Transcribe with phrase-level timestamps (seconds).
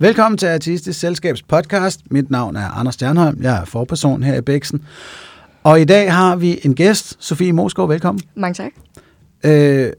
[0.00, 2.00] Velkommen til Artistisk Selskabs podcast.
[2.10, 3.42] Mit navn er Anders Stjernholm.
[3.42, 4.84] Jeg er forperson her i Bæksen.
[5.64, 7.88] Og i dag har vi en gæst, Sofie Moskov.
[7.88, 8.20] Velkommen.
[8.34, 8.72] Mange tak.
[9.44, 9.92] Øh,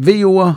[0.00, 0.52] VU'er,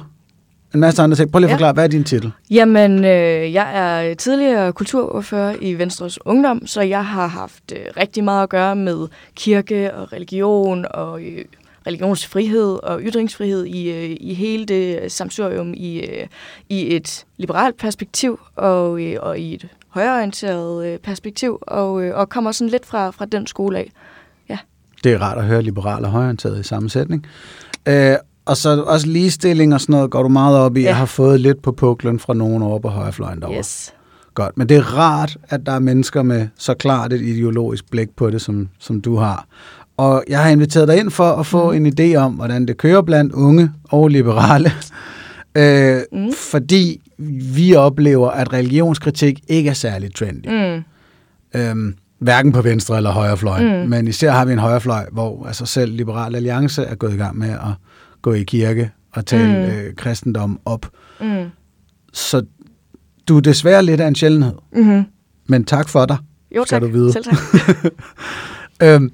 [0.74, 1.32] en masse andre ting.
[1.32, 1.56] Prøv lige at Ja.
[1.56, 2.32] forklare, hvad er din titel?
[2.52, 3.72] Jamen, øh, jeg
[4.10, 8.76] er tidligere kulturordfører i Venstres Ungdom, så jeg har haft øh, rigtig meget at gøre
[8.76, 11.46] med kirke og religion og øh,
[11.90, 16.28] religionsfrihed og ytringsfrihed i, øh, i hele det samsurium i, øh,
[16.70, 22.30] i et liberalt perspektiv og, øh, og i et højreorienteret øh, perspektiv, og, øh, og
[22.30, 23.92] kommer sådan lidt fra, fra den skole af.
[25.04, 27.26] Det er rart at høre liberal og højorienteret i sammensætning.
[27.86, 28.16] Øh,
[28.46, 30.82] og så også ligestilling og sådan noget går du meget op i.
[30.82, 30.88] Ja.
[30.88, 33.58] Jeg har fået lidt på puklen fra nogen over på højrefløjen derovre.
[33.58, 33.94] Yes.
[34.34, 38.10] Godt, men det er rart, at der er mennesker med så klart et ideologisk blik
[38.16, 39.46] på det, som, som du har.
[40.00, 41.86] Og jeg har inviteret dig ind for at få mm.
[41.86, 44.72] en idé om, hvordan det kører blandt unge og liberale.
[45.58, 46.34] øh, mm.
[46.34, 47.02] Fordi
[47.56, 50.48] vi oplever, at religionskritik ikke er særlig trendy.
[50.48, 50.84] Mm.
[51.60, 53.84] Øhm, hverken på venstre eller højrefløjen.
[53.84, 53.90] Mm.
[53.90, 57.38] Men især har vi en højrefløj, hvor altså selv Liberal Alliance er gået i gang
[57.38, 57.74] med at
[58.22, 59.74] gå i kirke og tale mm.
[59.74, 60.86] øh, kristendom op.
[61.22, 61.46] Mm.
[62.14, 62.46] Så
[63.28, 64.54] du er desværre lidt af en sjældenhed.
[64.76, 65.04] Mm-hmm.
[65.48, 66.18] Men tak for dig.
[66.56, 66.82] Jo, Skal tak.
[66.82, 67.12] du vide.
[67.12, 67.92] Selv tak.
[68.84, 69.12] Øhm,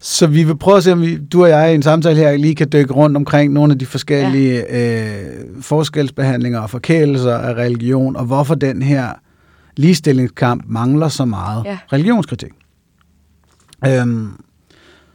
[0.00, 2.36] så vi vil prøve at se, om vi, du og jeg i en samtale her
[2.36, 5.28] lige kan dykke rundt omkring nogle af de forskellige ja.
[5.30, 9.08] øh, forskelsbehandlinger og forkælelser af religion, og hvorfor den her
[9.76, 11.78] ligestillingskamp mangler så meget Ja.
[11.92, 12.50] religionskritik.
[13.86, 14.28] Øhm,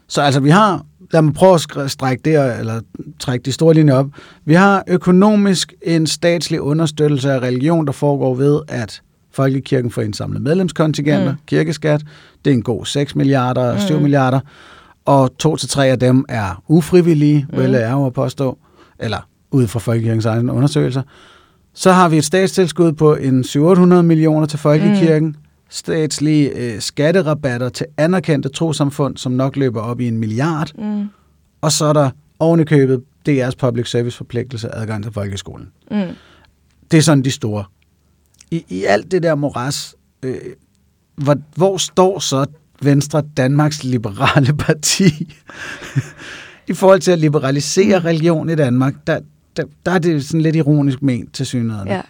[0.07, 2.81] så altså, vi har, lad mig prøve at strække det, eller
[3.19, 4.07] trække de store linjer op.
[4.45, 10.41] Vi har økonomisk en statslig understøttelse af religion, der foregår ved, at Folkekirken får indsamlet
[10.41, 11.37] medlemskontingenter, Mm.
[11.47, 12.01] kirkeskat,
[12.45, 14.01] det er en god 6 milliarder, 7 Mm.
[14.01, 14.39] milliarder,
[15.05, 17.57] og to til tre af dem er ufrivillige, Mm.
[17.59, 18.57] vil jeg jo at påstå,
[18.99, 21.01] eller ud fra Folkekirkens egne undersøgelser.
[21.73, 25.35] Så har vi et statstilskud på en 700 millioner til Folkekirken, mm.
[25.69, 31.07] statslige øh, skatterabatter til anerkendte trosamfund, som nok løber op i en milliard, Mm.
[31.61, 35.67] og så er der ovenikøbet DR's public service forpligtelse adgang til folkeskolen.
[35.91, 35.97] Mm.
[36.91, 37.63] Det er sådan de store.
[38.51, 40.35] I, i alt det der moras, øh,
[41.15, 42.45] hvor, hvor står så
[42.81, 45.33] Venstre, Danmarks Liberale Parti,
[46.67, 48.05] i forhold til at liberalisere Mm.
[48.05, 48.93] religion i Danmark?
[49.07, 49.19] Der,
[49.57, 51.87] der, der er det sådan lidt ironisk ment til synligheden.
[51.87, 52.01] Ja.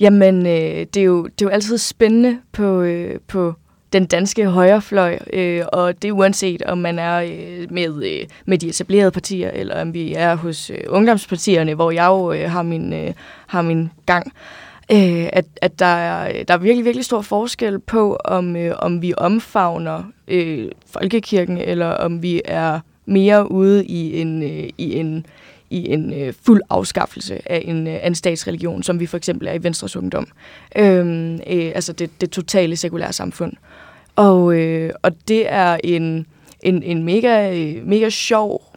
[0.00, 3.54] Jamen, øh, det, er jo, det er jo altid spændende på, øh, på
[3.92, 8.58] den danske højrefløj, øh, og det er uanset om man er øh, med, øh, med
[8.58, 12.62] de etablerede partier, eller om vi er hos øh, ungdomspartierne, hvor jeg jo øh, har,
[12.62, 13.12] min, øh,
[13.46, 14.26] har min gang.
[14.26, 14.32] Øh,
[14.92, 19.02] Øh, at, at der, er, der er virkelig, virkelig stor forskel på, om, øh, om
[19.02, 25.26] vi omfavner øh, folkekirken, eller om vi er mere ude i en, øh, i en,
[25.70, 29.48] i en øh, fuld afskaffelse af en, øh, af en statsreligion, som vi for eksempel
[29.48, 30.26] er i Venstres Ungdom.
[30.76, 33.52] Øhm, øh, altså det, det totale sekulære samfund.
[34.16, 36.26] Og, øh, og det er en,
[36.62, 37.52] en, en mega,
[37.84, 38.76] mega sjov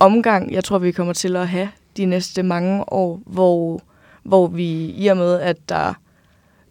[0.00, 3.80] omgang, jeg tror, vi kommer til at have de næste mange år, hvor,
[4.24, 5.94] hvor vi i og med, at der,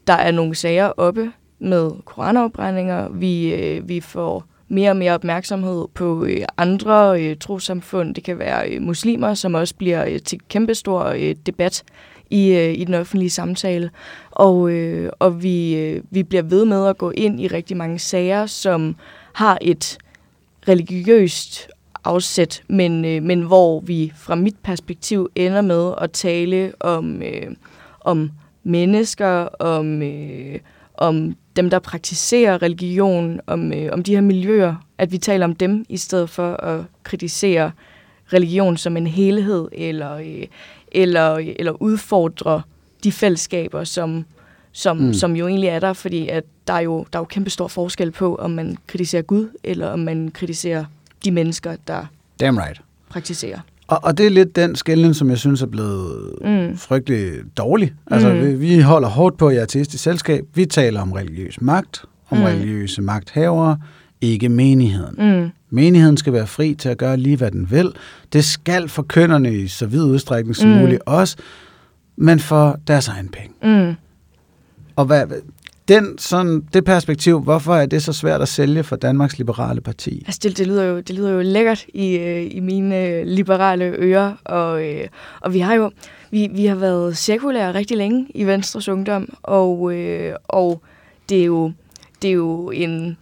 [0.08, 5.88] der er nogle sager oppe med koranafbrændinger, vi, øh, vi får mere og mere opmærksomhed
[5.94, 8.16] på øh, andre øh, trosamfund.
[8.16, 11.84] Det kan være øh, muslimer, som også bliver øh, til kæmpestor øh, debat
[12.30, 13.90] i, øh, i den offentlige samtale.
[14.32, 18.00] Og, øh, og vi, øh, vi bliver ved med at gå ind i rigtig mange
[18.00, 18.96] sager, som
[19.34, 19.98] har et
[20.68, 21.70] religiøst
[22.04, 27.56] afsæt, men, øh, men hvor vi fra mit perspektiv ender med at tale om, øh,
[28.00, 28.32] om
[28.64, 29.28] mennesker,
[29.60, 30.60] om, øh,
[30.94, 35.56] om dem, der praktiserer religion, om, øh, om de her miljøer, at vi taler om
[35.56, 37.72] dem, i stedet for at kritisere
[38.34, 40.48] religion som en helhed, eller, øh,
[40.92, 42.62] eller, eller udfordre
[43.04, 44.26] de fællesskaber, som,
[44.72, 45.14] som, mm.
[45.14, 47.68] Som jo egentlig er der, fordi at der er jo, der er jo kæmpe stor
[47.68, 50.86] forskel på, om man kritiserer Gud, eller om man kritiserer
[51.24, 52.06] de mennesker, der
[52.40, 52.82] Damn right.
[53.10, 53.60] praktiserer.
[53.88, 56.78] Og, og det er lidt den skældning, som jeg synes er blevet Mm.
[56.78, 57.94] frygtelig dårlig.
[58.12, 58.40] Altså, Mm.
[58.42, 60.46] vi, vi holder hårdt på i artistisk selskab.
[60.54, 62.44] Vi taler om religiøs magt, om Mm.
[62.44, 63.78] religiøse magthavere,
[64.22, 65.42] ikke menigheden.
[65.44, 65.50] Mm.
[65.70, 67.92] Menigheden skal være fri til at gøre lige, hvad den vil.
[68.34, 70.76] Det skal forkynderne i så vid udstrækning som Mm.
[70.78, 71.38] muligt også,
[72.16, 73.86] men for deres egen penge.
[73.88, 73.96] Mm.
[74.96, 75.38] Og hvad, hvad-
[75.88, 80.24] den, sådan, det perspektiv, hvorfor er det så svært at sælge for Danmarks Liberale Parti?
[80.26, 83.86] Altså, det, det, lyder jo, det lyder jo lækkert i, øh, i mine øh, liberale
[83.86, 85.08] ører, og, øh,
[85.42, 85.92] og vi har jo
[86.32, 90.82] vi, vi har været sekulære rigtig længe i Venstres Ungdom, og, øh, og
[91.30, 91.72] det er jo,
[92.22, 93.18] det er jo en,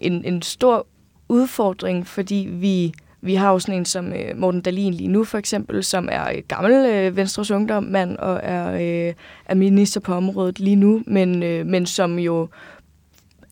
[0.00, 0.86] en, en stor
[1.28, 5.38] udfordring, fordi vi vi har jo sådan en som øh, Morten Dalin lige nu for
[5.38, 9.14] eksempel, som er øh, gammel øh, Venstres ungdommand og er, øh,
[9.46, 12.48] er minister på området lige nu, men, øh, men som jo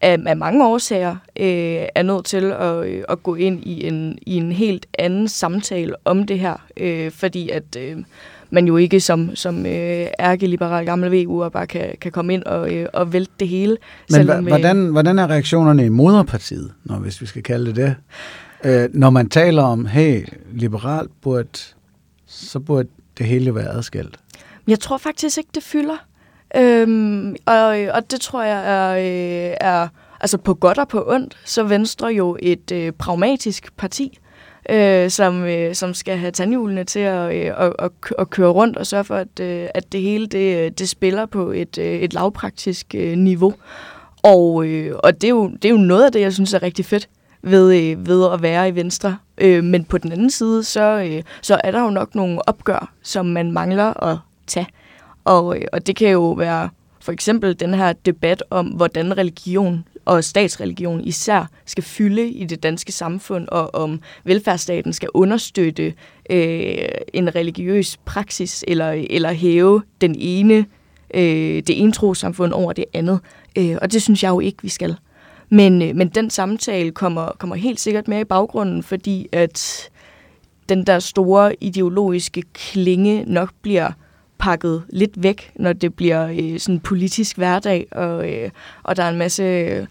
[0.00, 4.18] af, af mange årsager øh, er nødt til at, øh, at gå ind i en,
[4.26, 7.96] i en helt anden samtale om det her, øh, fordi at øh,
[8.50, 12.74] man jo ikke som, som øh, ærkeliberal gammel VU'er bare kan, kan komme ind og,
[12.74, 13.76] øh, og vælte det hele.
[14.08, 17.94] Men selvom, hvordan, hvordan er reaktionerne i moderpartiet, når, hvis vi skal kalde det det?
[18.64, 21.58] Øh, når man taler om, hey, liberal burde,
[22.26, 22.88] så burde
[23.18, 24.16] det hele være adskilt.
[24.68, 26.06] Jeg tror faktisk ikke, det fylder.
[26.56, 29.88] Øhm, og, og det tror jeg er, øh, er,
[30.20, 34.18] altså på godt og på ondt, så Venstre jo et øh, pragmatisk parti,
[34.70, 38.76] øh, som, øh, som skal have tandhjulene til at, øh, at, at, at køre rundt
[38.76, 41.94] og sørge for, at, øh, at det hele det, øh, det spiller på et, øh,
[41.94, 43.54] et lavpraktisk øh, niveau.
[44.22, 46.62] Og, øh, og det, er jo, det er jo noget af det, jeg synes er
[46.62, 47.08] rigtig fedt
[47.42, 49.16] ved, øh, ved at være i Venstre.
[49.38, 52.92] Øh, men på den anden side, så, øh, så er der jo nok nogle opgør,
[53.02, 54.66] som man mangler at tage.
[55.24, 56.68] Og, øh, og det kan jo være
[57.00, 62.62] for eksempel den her debat om, hvordan religion og statsreligion især skal fylde i det
[62.62, 65.94] danske samfund, og om velfærdsstaten skal understøtte
[66.30, 66.74] øh,
[67.12, 70.66] en religiøs praksis, eller, eller hæve den ene,
[71.14, 73.20] øh, det ene trosamfund over det andet.
[73.58, 74.96] Øh, og det synes jeg jo ikke, vi skal.
[75.52, 79.90] Men, øh, men den samtale kommer, kommer helt sikkert med i baggrunden, fordi at
[80.68, 83.90] den der store ideologiske klinge nok bliver
[84.38, 88.50] pakket lidt væk, når det bliver øh, sådan politisk hverdag, og, øh,
[88.82, 89.86] og der er en masse, øh,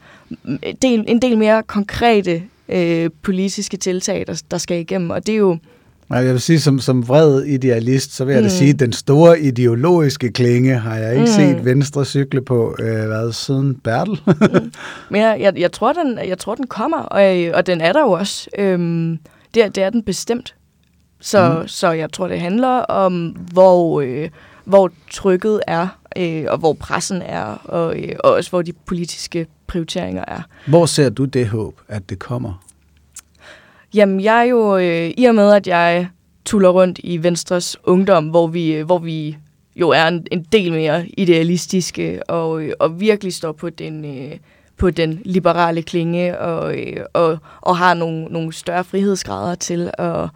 [0.82, 5.40] del, en del mere konkrete øh, politiske tiltag, der, der skal igennem, og det er
[5.40, 5.58] jo
[6.18, 8.50] jeg vil sige, som, som vred idealist, så vil jeg mm.
[8.50, 11.28] da sige, at den store ideologiske klinge har jeg ikke mm.
[11.28, 14.22] set Venstre cykle på, øh, hvad, siden Bertel.
[14.28, 14.72] mm.
[15.10, 18.02] Men jeg, jeg, jeg, tror, den, jeg tror, den kommer, og, og den er der
[18.02, 18.50] jo også.
[18.58, 19.20] Øhm,
[19.54, 20.56] det, det er den bestemt.
[21.20, 21.68] Så, mm.
[21.68, 24.30] så jeg tror, det handler om, hvor, øh,
[24.66, 25.88] hvor trykket er,
[26.18, 30.42] øh, og hvor pressen er, og, øh, og også hvor de politiske prioriteringer er.
[30.68, 32.64] Hvor ser du det håb, at det kommer?
[33.94, 36.08] Jamen, jeg er jo, øh, i og med, at jeg
[36.46, 39.38] tuller rundt i Venstres ungdom, hvor vi, øh, hvor vi
[39.76, 44.38] jo er en, en del mere idealistiske, og, øh, og virkelig står på den, øh,
[44.78, 50.30] på den liberale klinge, og, øh, og, og har nogle, nogle større frihedsgrader til at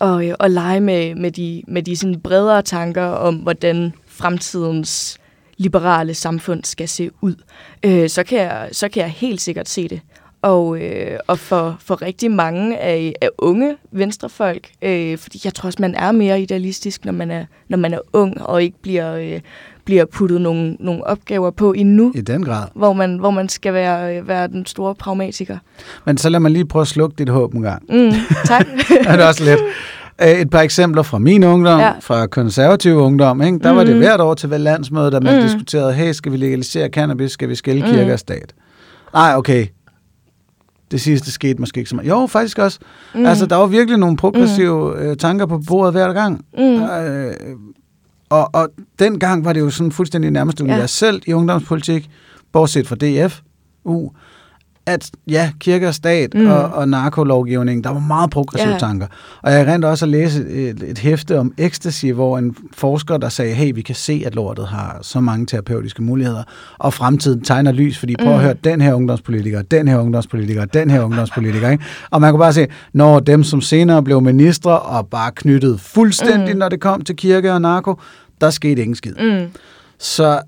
[0.00, 5.18] og, øh, og lege med, med de, med de sådan bredere tanker om, hvordan fremtidens
[5.56, 7.34] liberale samfund skal se ud,
[7.82, 10.00] øh, så, kan jeg, så kan jeg helt sikkert se det.
[10.42, 15.66] Og, øh, og for, for rigtig mange af, af unge venstrefolk, øh, fordi jeg tror
[15.66, 19.16] også, man er mere idealistisk, når man er, når man er ung, og ikke bliver,
[19.16, 19.40] øh,
[19.84, 22.12] bliver puttet nogle, nogle opgaver på endnu.
[22.14, 22.66] I den grad.
[22.74, 25.58] Hvor man, hvor man skal være, være den store pragmatiker.
[26.06, 27.82] Men så lad mig lige prøve at slukke dit håb en gang.
[27.88, 28.12] Mm,
[28.44, 28.66] tak.
[29.06, 29.60] er det også lidt.
[30.40, 31.92] Et par eksempler fra min ungdom, ja.
[32.00, 33.42] fra konservativ ungdom.
[33.42, 33.58] Ikke?
[33.58, 33.78] Der mm.
[33.78, 34.00] var det mhm.
[34.00, 35.42] hvert år til hver landsmøde, da man mm.
[35.42, 38.12] diskuterede, hey, skal vi legalisere cannabis, skal vi skille kirke mm.
[38.12, 38.54] og stat?
[39.14, 39.66] Nej, okay,
[40.90, 42.08] det sidste skete måske ikke så meget.
[42.08, 42.78] Jo, faktisk også.
[43.14, 43.26] Mm.
[43.26, 45.00] Altså, der var virkelig nogle progressive mm.
[45.00, 46.44] øh, tanker på bordet hver gang.
[46.58, 46.82] Mm.
[46.82, 47.34] Øh,
[48.30, 51.30] og, og dengang var det jo sådan fuldstændig nærmest universelt ja.
[51.30, 52.10] i ungdomspolitik,
[52.52, 53.40] bortset fra DF.
[53.84, 54.10] Uh,
[54.90, 56.46] at ja, kirke og stat mm.
[56.46, 58.80] og, og narkolovgivning, der var meget progressive yeah.
[58.80, 59.06] tanker.
[59.42, 63.28] Og jeg rent også at læse et, et hæfte om ecstasy, hvor en forsker, der
[63.28, 66.42] sagde, hey, vi kan se, at lortet har så mange terapeutiske muligheder,
[66.78, 68.34] og fremtiden tegner lys, fordi prøv mm.
[68.34, 71.84] at høre, den her ungdomspolitiker, den her ungdomspolitiker, den her ungdomspolitiker, ikke?
[72.10, 76.54] Og man kunne bare se, når dem, som senere blev ministre og bare knyttet fuldstændig,
[76.54, 76.58] mm.
[76.58, 77.94] når det kom til kirke og narko,
[78.40, 79.14] der skete ingen skid.
[79.14, 79.46] Mm.
[79.98, 80.40] Så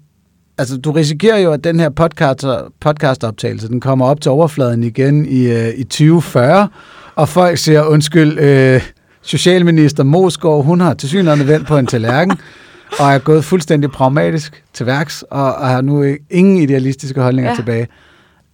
[0.58, 2.44] altså, du risikerer jo, at den her podcast,
[2.80, 6.68] podcastoptagelse, den kommer op til overfladen igen i, uh, i 2040,
[7.14, 8.38] og folk siger, undskyld,
[8.76, 8.82] uh,
[9.22, 12.38] Socialminister Mosgaard, hun har tilsyneladende vendt på en tallerken,
[13.00, 17.56] og er gået fuldstændig pragmatisk til værks, og, og har nu ingen idealistiske holdninger ja.
[17.56, 17.88] tilbage.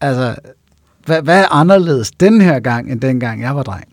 [0.00, 0.34] Altså,
[1.04, 3.84] hvad, hvad er anderledes den her gang, end dengang jeg var dreng?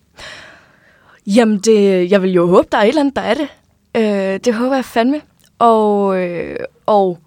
[1.27, 3.47] Jamen, det, jeg vil jo håbe, der er et eller andet, der er det.
[3.95, 5.21] Øh, det håber jeg fandme.
[5.59, 7.19] Og, øh, og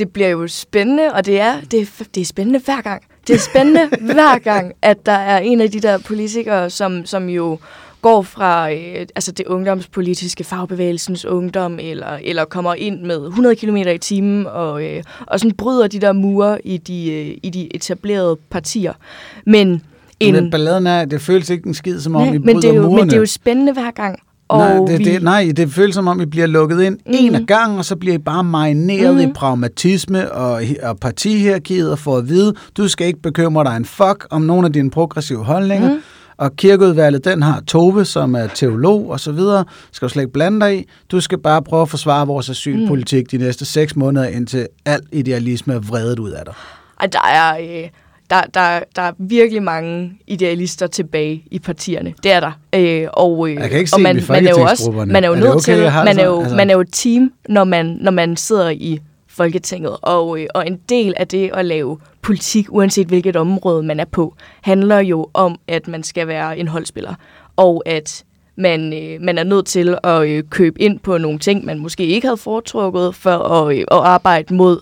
[0.00, 3.02] det bliver jo spændende, og det er, det, er, det er spændende hver gang.
[3.26, 7.28] Det er spændende hver gang, at der er en af de der politikere, som, som
[7.28, 7.58] jo
[8.02, 13.76] går fra øh, altså det ungdomspolitiske fagbevægelsens ungdom, eller, eller kommer ind med 100 km
[13.76, 17.74] i timen, og, øh, og sådan bryder de der mure i de, øh, i de
[17.76, 18.92] etablerede partier.
[19.46, 19.82] Men
[20.20, 22.64] en, men balladen er, det føles ikke en skid, som om nej, I men det
[22.64, 22.96] er jo, murene.
[22.96, 24.20] Men det er jo spændende hver gang.
[24.50, 25.04] Og nej, det, vi...
[25.04, 27.12] det, nej, det føles som om, I bliver lukket ind mm.
[27.14, 29.20] en af gangen, og så bliver I bare marineret mm.
[29.20, 33.84] i pragmatisme og, og partihierarkiet og får at vide, du skal ikke bekymre dig en
[33.84, 35.94] fuck om nogle af dine progressive holdninger.
[35.94, 36.00] Mm.
[36.36, 40.32] Og kirkeudvalget, den har Tove, som er teolog og så videre, skal du slet ikke
[40.32, 40.84] blande dig i.
[41.10, 43.38] Du skal bare prøve at forsvare vores asylpolitik mm.
[43.38, 46.54] de næste seks måneder, indtil al idealisme er vredet ud af dig.
[47.00, 47.88] Ej, der er, øh,
[48.30, 52.14] der, der, der er virkelig mange idealister tilbage i partierne.
[52.22, 52.52] Det er der.
[52.74, 55.24] Øh, og, øh, Jeg kan ikke og se man, i man er jo også, man
[55.24, 56.40] er jo Er nødt okay, til, man er jo?
[56.40, 59.96] Altså- man er jo et team, når man, når man sidder i Folketinget.
[60.02, 64.04] Og, øh, og en del af det at lave politik, uanset hvilket område man er
[64.04, 67.14] på, handler jo om, at man skal være en holdspiller.
[67.56, 68.24] Og at
[68.56, 72.06] man, øh, man er nødt til at øh, købe ind på nogle ting, man måske
[72.06, 74.80] ikke havde foretrukket, for at, øh, at arbejde mod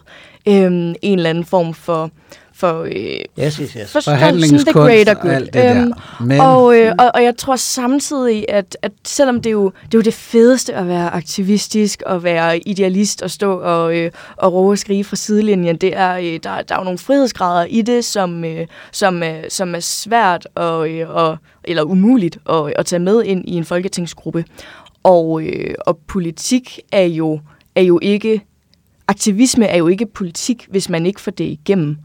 [0.48, 2.10] øh, en eller anden form for
[2.58, 3.92] for, øh, Yes, yes, yes.
[3.92, 5.32] for the greater og good.
[5.32, 5.82] alt det der.
[5.82, 9.64] Øhm, Men- og, øh, og, og jeg tror samtidig, at, at selvom det er, jo,
[9.64, 14.10] det er jo det fedeste at være aktivistisk og være idealist og stå og, øh,
[14.36, 17.64] og råbe og skrige fra sidelinjen, det er, øh, der, der er jo nogle frihedsgrader
[17.64, 22.72] i det, som, øh, som, øh, som er svært og, øh, og, eller umuligt at,
[22.76, 24.44] at tage med ind i en folketingsgruppe.
[25.02, 27.40] Og, øh, og politik er jo,
[27.74, 28.40] er jo ikke
[29.08, 31.96] aktivisme er jo ikke politik, hvis man ikke får det igennem.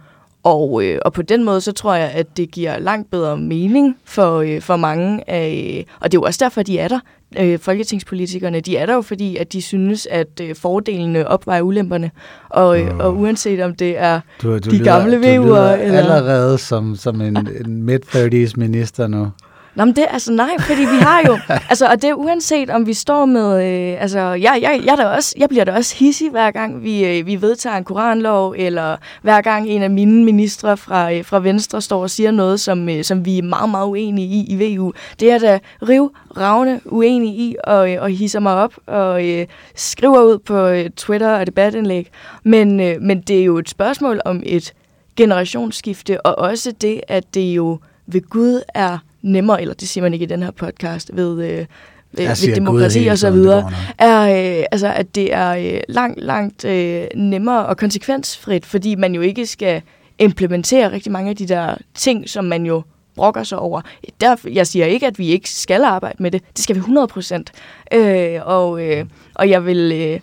[0.44, 3.98] Og, øh, og på den måde, så tror jeg, at det giver langt bedre mening
[4.06, 7.00] for, øh, for mange af, og det er jo også derfor, de er der,
[7.40, 12.12] øh, folketingspolitikerne, de er der jo, fordi at de synes, at øh, fordelene opvejer ulemperne,
[12.50, 16.00] og, øh, og uanset om det er Du, du de gamle du væver, lyder eller...
[16.00, 19.28] allerede som, som en, en mid-30s minister nu.
[19.76, 21.38] Nå, men det, altså nej, fordi vi har jo,
[21.70, 24.96] altså, og det er uanset om vi står med, øh, altså, jeg, jeg, jeg, er
[24.96, 28.56] da også, jeg bliver da også hissig, hver gang vi, øh, vi vedtager en koranlov,
[28.58, 32.60] eller hver gang en af mine ministre fra, øh, fra Venstre står og siger noget,
[32.60, 34.94] som, øh, som vi er meget, meget uenige i i VU.
[35.20, 39.48] Det er da riv ravne uenig i, og, øh, og hisser mig op, og øh,
[39.76, 42.10] skriver ud på øh, Twitter og debatindlæg.
[42.44, 44.74] Men, øh, men det er jo et spørgsmål om et
[45.16, 50.14] generationsskifte, og også det, at det jo ved Gud er nemmere, eller det siger man
[50.14, 51.66] ikke i den her podcast, ved, øh,
[52.12, 57.04] ved, demokrati og så videre, er, øh, altså, at det er øh, langt, langt øh,
[57.16, 59.82] nemmere og konsekvensfrit, fordi man jo ikke skal
[60.20, 62.84] implementere rigtig mange af de der ting, som man jo
[63.16, 63.82] brokker sig over.
[64.22, 66.42] Der, jeg siger ikke, at vi ikke skal arbejde med det.
[66.56, 67.52] Det skal vi 100 procent.
[67.94, 69.92] Øh, og, øh, og jeg vil...
[69.92, 70.20] Øh,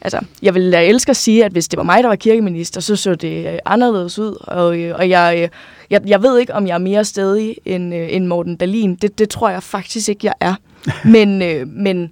[0.00, 2.80] Altså, jeg vil da elske at sige, at hvis det var mig, der var kirkeminister,
[2.80, 4.36] så så det øh, anderledes ud.
[4.40, 5.48] Og, øh, og jeg, øh,
[5.90, 8.94] jeg, jeg ved ikke, om jeg er mere stedig end, øh, end Morten Dalin.
[8.94, 10.54] Det, det tror jeg faktisk ikke, jeg er.
[11.14, 12.10] Men, øh, men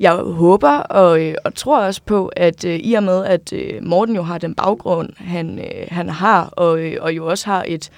[0.00, 3.82] jeg håber og, øh, og tror også på, at øh, i og med, at øh,
[3.82, 7.64] Morten jo har den baggrund, han, øh, han har, og, øh, og jo også har
[7.68, 7.90] et,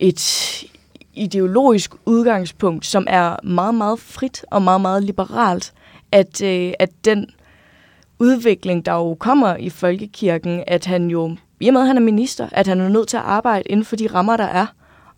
[0.00, 0.64] et
[1.14, 5.72] ideologisk udgangspunkt, som er meget, meget frit og meget, meget liberalt,
[6.12, 7.26] at, øh, at den
[8.18, 12.00] udvikling, der jo kommer i folkekirken, at han jo, i og med at han er
[12.00, 14.66] minister, at han er nødt til at arbejde inden for de rammer, der er.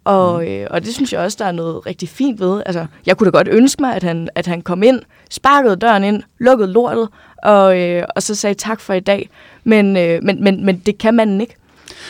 [0.05, 2.63] Og, øh, og det synes jeg også, der er noget rigtig fint ved.
[2.67, 6.05] Altså, jeg kunne da godt ønske mig, at han, at han kom ind, sparkede døren
[6.05, 7.09] ind, lukkede lortet,
[7.43, 9.29] og, øh, og så sagde tak for i dag.
[9.65, 11.55] Men, øh, men, men, men det kan man ikke.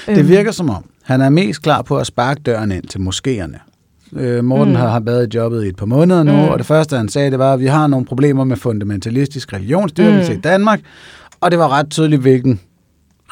[0.08, 2.98] Øhm, Det virker som om, han er mest klar på at sparke døren ind til
[2.98, 3.69] moskéerne.
[4.16, 4.80] Øh, Morten mm.
[4.80, 6.38] har, været i jobbet i et par måneder nu, mm.
[6.38, 10.32] og det første, han sagde, det var, at vi har nogle problemer med fundamentalistisk religionsdyrkelse
[10.32, 10.38] mm.
[10.38, 10.80] i Danmark,
[11.40, 12.60] og det var ret tydeligt, hvilken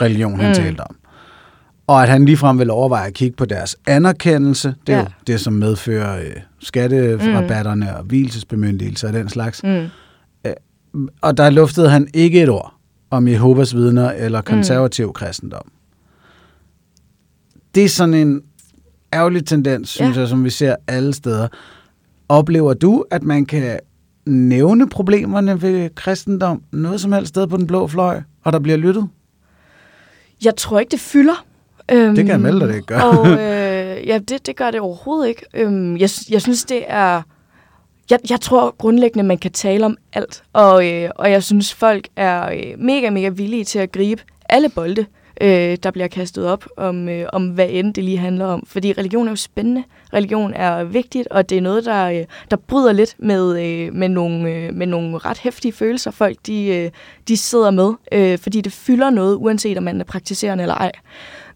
[0.01, 0.55] religion han Mm.
[0.55, 0.97] talte om.
[1.87, 5.03] Og at han ligefrem vil overveje at kigge på deres anerkendelse, det er Ja.
[5.03, 6.27] jo det, som medfører øh,
[6.59, 7.97] skatterabatterne mm.
[7.99, 9.63] og hvilesesbemyndigelser og den slags.
[9.65, 9.87] Mm.
[11.23, 12.75] Og der luftede han ikke et ord
[13.11, 15.13] om Jehovas vidner eller konservativ mm.
[15.13, 15.71] kristendom.
[17.75, 18.43] Det er sådan en
[19.13, 20.21] ærgerlig tendens, synes Ja.
[20.21, 21.49] jeg, som vi ser alle steder.
[22.29, 23.79] Oplever du, at man kan
[24.27, 28.79] nævne problemerne ved kristendom noget som helst sted på den blå fløj, og der bliver
[28.79, 29.09] lyttet?
[30.45, 31.45] Jeg tror ikke, det fylder.
[31.93, 33.01] Øhm, Det kan jeg melde dig, det ikke gør.
[33.01, 35.45] Og øh, ja, det, det gør det overhovedet ikke.
[35.55, 37.23] Øhm, jeg, jeg synes, det er...
[38.11, 40.43] Jeg, jeg tror grundlæggende, man kan tale om alt.
[40.53, 44.69] Og, øh, og jeg synes, folk er øh, mega, mega villige til at gribe alle
[44.69, 45.07] bolde,
[45.41, 48.67] øh, der bliver kastet op om, øh, om, hvad end det lige handler om.
[48.67, 49.85] Fordi religion er jo spændende.
[50.15, 54.09] Religion er vigtigt, og det er noget, der, øh, der bryder lidt med, øh, med,
[54.09, 56.91] nogle, øh, med nogle ret hæftige følelser, folk de, øh,
[57.29, 57.93] de sidder med.
[58.13, 60.93] Øh, fordi det fylder noget, uanset om man er praktiserende eller ej.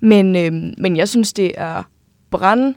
[0.01, 1.83] Men, øh, men jeg synes, det er
[2.31, 2.75] brand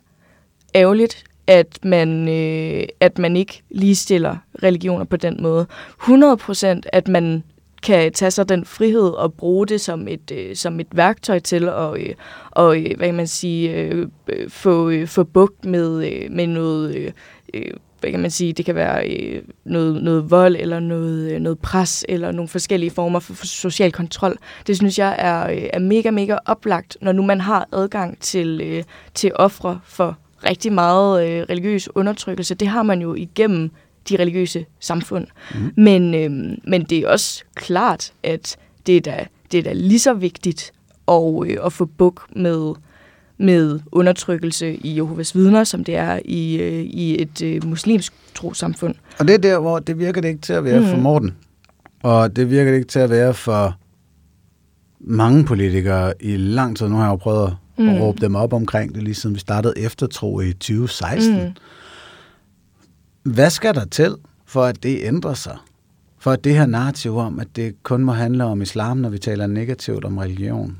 [0.75, 5.67] ærgerligt, at man, øh, at man ikke ligestiller religioner på den måde.
[6.01, 7.43] 100 procent, at man
[7.85, 11.69] kan tage sig den frihed og bruge det som et, øh, som et værktøj til
[11.69, 12.13] at øh,
[12.51, 16.47] og, øh, hvad kan man sige, øh, øh få, øh, få bugt med, øh, med
[16.47, 17.11] noget, øh,
[17.53, 21.39] øh, hvad kan man sige, det kan være øh, noget, noget vold eller noget, øh,
[21.39, 24.37] noget pres eller nogle forskellige former for, for social kontrol.
[24.67, 28.61] Det synes jeg er, øh, er mega, mega oplagt, når nu man har adgang til,
[28.63, 30.17] øh, til ofre for
[30.49, 32.55] rigtig meget øh, religiøs undertrykkelse.
[32.55, 33.71] Det har man jo igennem
[34.09, 35.27] de religiøse samfund.
[35.55, 35.71] Mm.
[35.77, 38.57] Men, øh, men det er også klart, at
[38.87, 40.71] det er da, det er da lige så vigtigt
[41.07, 42.73] at, øh, at få buk med,
[43.37, 48.95] med undertrykkelse i Jehovas vidner, som det er i, øh, i et øh, muslimsk trosamfund.
[49.19, 50.85] Og det er der, hvor det virker det ikke til at være mm.
[50.85, 51.35] for Morten.
[52.03, 53.77] Og det virker det ikke til at være for
[54.99, 56.87] mange politikere i lang tid.
[56.87, 57.97] Nu har jeg jo prøvet at mm.
[57.97, 61.33] råbe dem op omkring det, lige siden vi startede eftertro i 2016.
[61.33, 61.51] Mm.
[63.25, 64.15] Hvad skal der til,
[64.45, 65.57] for at det ændrer sig?
[66.19, 69.17] For at det her narrativ om, at det kun må handle om islam, når vi
[69.17, 70.77] taler negativt om religion?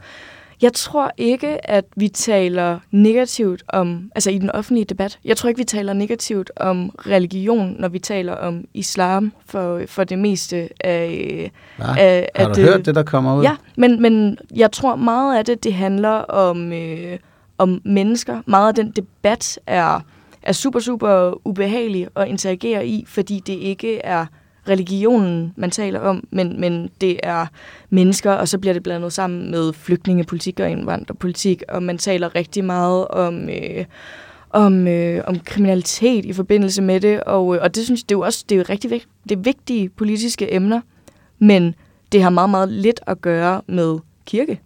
[0.62, 5.50] Jeg tror ikke, at vi taler negativt om, altså i den offentlige debat, jeg tror
[5.50, 10.70] ikke, vi taler negativt om religion, når vi taler om islam for, for det meste
[10.86, 11.52] af...
[11.78, 11.86] Hva?
[11.98, 13.44] af Har du at, hørt det, der kommer ud?
[13.44, 17.18] Ja, men, men jeg tror meget af det, det handler om, øh,
[17.58, 18.42] om mennesker.
[18.46, 20.00] Meget af den debat er,
[20.46, 24.26] er super, super ubehagelig at interagere i, fordi det ikke er
[24.70, 27.46] religionen, man taler om, men, men det er
[27.90, 32.66] mennesker, og så bliver det blandet sammen med flygtningepolitik og indvandrerpolitik, og man taler rigtig
[32.66, 33.50] meget om...
[33.50, 33.86] Øh,
[34.50, 38.18] om, øh, om kriminalitet i forbindelse med det, og, øh, og det synes det er
[38.18, 40.82] jo også det er jo rigtig vigt, det er vigtige politiske emner,
[41.40, 41.76] men
[42.12, 44.62] det har meget, meget lidt at gøre med kirke,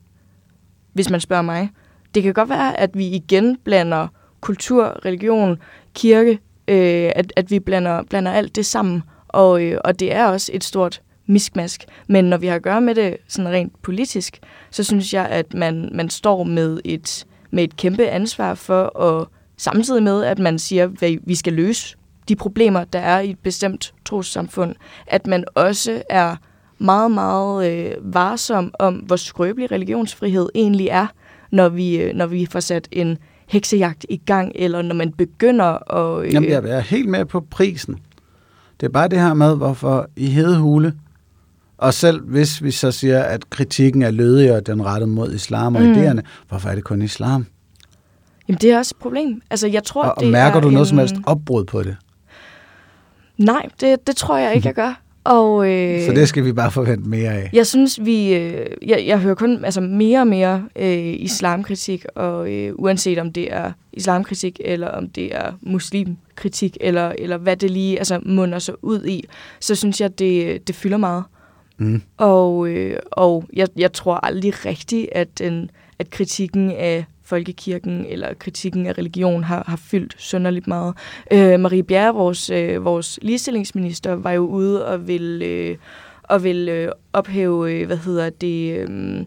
[0.94, 1.70] hvis man spørger mig.
[2.16, 4.08] Det kan godt være, at vi igen blander
[4.42, 5.58] kultur, religion,
[5.94, 10.26] kirke, øh, at, at vi blander, blander alt det sammen, og, øh, og det er
[10.26, 11.86] også et stort miskmask.
[12.08, 14.40] Men når vi har at gøre med det sådan rent politisk,
[14.72, 19.28] så synes jeg, at man, man står med et, med et kæmpe ansvar for at
[19.58, 23.40] samtidig med, at man siger, at vi skal løse de problemer, der er i et
[23.40, 24.76] bestemt trossamfund,
[25.08, 26.36] at man også er
[26.80, 31.08] meget, meget øh, varsom om, hvor skrøbelig religionsfrihed egentlig er,
[31.52, 33.18] når vi, øh, når vi får sat en
[33.50, 36.26] heksejagt i gang, eller når man begynder at...
[36.26, 38.00] Øh, Jamen, jeg er helt med på prisen.
[38.80, 40.94] Det er bare det her med, hvorfor i hedehule,
[41.78, 45.76] og selv hvis vi så siger, at kritikken er lødig og den rettet mod islam
[45.76, 45.92] og mm.
[45.92, 47.46] idéerne, hvorfor er det kun islam?
[48.48, 49.42] Jamen, det er også et problem.
[49.50, 50.90] Altså, jeg tror, og, det og mærker er du noget en...
[50.90, 51.98] som helst opbrud på det?
[53.38, 55.02] Nej, det, det tror jeg ikke, jeg gør.
[55.24, 57.50] Og, øh, så det skal vi bare forvente mere af.
[57.54, 58.34] Jeg synes, vi...
[58.34, 63.34] Øh, jeg, jeg hører kun altså, mere og mere øh, islamkritik, og øh, uanset om
[63.34, 68.60] det er islamkritik, eller om det er muslimkritik, eller, eller hvad det lige altså, munder
[68.60, 69.24] sig ud i,
[69.60, 71.24] så synes jeg, det, det fylder meget.
[71.78, 72.02] Mm.
[72.18, 78.34] Og, øh, og jeg, jeg tror aldrig rigtigt, at, den, at kritikken af folkekirken eller
[78.34, 80.94] kritikken af religion har, har fyldt sønderligt meget.
[81.32, 85.78] Øh, Marie Bjerre, vores, øh, vores ligestillingsminister, var jo ude og vil, øh,
[86.24, 88.88] og vil øh, ophæve, øh, hvad hedder det...
[88.90, 89.26] Øh,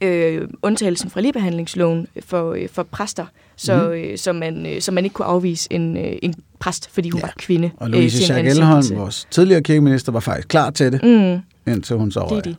[0.00, 3.92] øh, undtagelsen fra ligebehandlingsloven for, øh, for præster, så, mm.
[3.92, 7.20] øh, så, man, øh, så man ikke kunne afvise en, øh, en præst, fordi hun
[7.20, 7.26] ja.
[7.26, 7.70] var kvinde.
[7.76, 11.72] Og Louise øh, Schack Elholm, vores tidligere kirkeminister, var faktisk klar til det, mm.
[11.72, 12.56] indtil hun så det, det.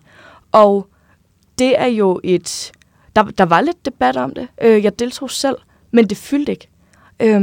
[0.51, 0.88] Og
[1.60, 2.71] det er jo et
[3.15, 4.47] der, der var lidt debat om det.
[4.62, 5.56] Øh, jeg deltog selv,
[5.91, 6.67] men det fyldte ikke.
[7.19, 7.41] Øh,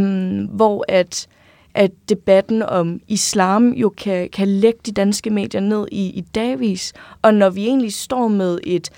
[0.51, 1.29] hvor at,
[1.75, 6.93] at debatten om islam jo kan, kan lægge de danske medier ned i, i dagvis.
[7.23, 8.91] Og når vi egentlig står med et...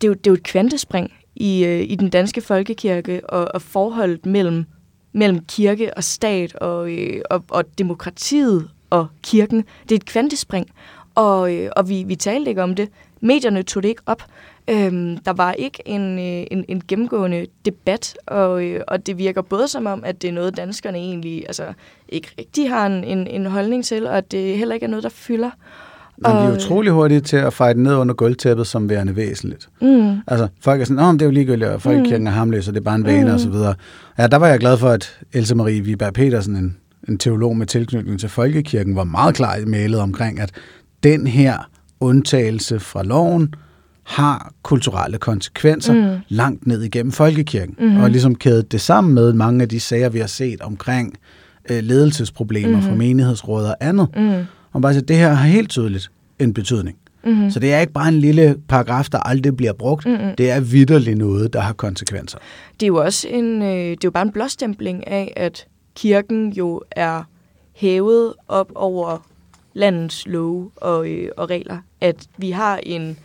[0.00, 3.48] Det er jo, det er jo et kvantespring i, øh, i den danske folkekirke og,
[3.54, 4.64] og forholdet mellem,
[5.12, 9.64] mellem kirke og stat og, øh, og, og demokratiet og kirken.
[9.82, 10.70] Det er et kvantespring,
[11.14, 12.88] og, øh, og vi, vi talte ikke om det.
[13.20, 14.22] Medierne tog det ikke op.
[14.70, 19.42] Øhm, der var ikke en, øh, en, en gennemgående debat, og, øh, og det virker
[19.42, 21.64] både som om, at det er noget, danskerne egentlig altså,
[22.08, 25.02] ikke rigtig har en, en, en holdning til, og at det heller ikke er noget,
[25.02, 25.50] der fylder.
[26.16, 29.68] Men vi er utrolig hurtige til at fejre ned under gulvtæppet som værende væsentligt.
[29.80, 30.16] Mm.
[30.26, 32.26] Altså, folk er sådan, Åh, det er jo ligegyldigt, og folkekirken mm.
[32.26, 33.34] er hamløs, og det er bare en vane, mm.
[33.34, 33.74] og så videre.
[34.18, 36.76] Ja, der var jeg glad for, at Else Marie Viberg Petersen, en,
[37.08, 40.50] en teolog med tilknytning til folkekirken, var meget klar i mailet omkring, at
[41.02, 43.54] den her undtagelse fra loven,
[44.08, 46.20] har kulturelle konsekvenser mm.
[46.28, 47.76] langt ned igennem folkekirken.
[47.78, 48.00] Mm-hmm.
[48.00, 51.14] Og ligesom kædet det sammen med mange af de sager, vi har set omkring
[51.70, 52.82] øh, ledelsesproblemer mm-hmm.
[52.82, 54.08] for menighedsråd og andet.
[54.16, 54.44] Mm.
[54.72, 56.96] Og bare sige, det her har helt tydeligt en betydning.
[57.24, 57.50] Mm-hmm.
[57.50, 60.06] Så det er ikke bare en lille paragraf, der aldrig bliver brugt.
[60.06, 60.36] Mm-hmm.
[60.38, 62.38] Det er vidderligt noget, der har konsekvenser.
[62.80, 66.52] Det er jo også en, øh, det er jo bare en blåstempling af, at kirken
[66.52, 67.22] jo er
[67.72, 69.26] hævet op over
[69.74, 71.78] landets love og, øh, og regler.
[72.00, 73.18] At vi har en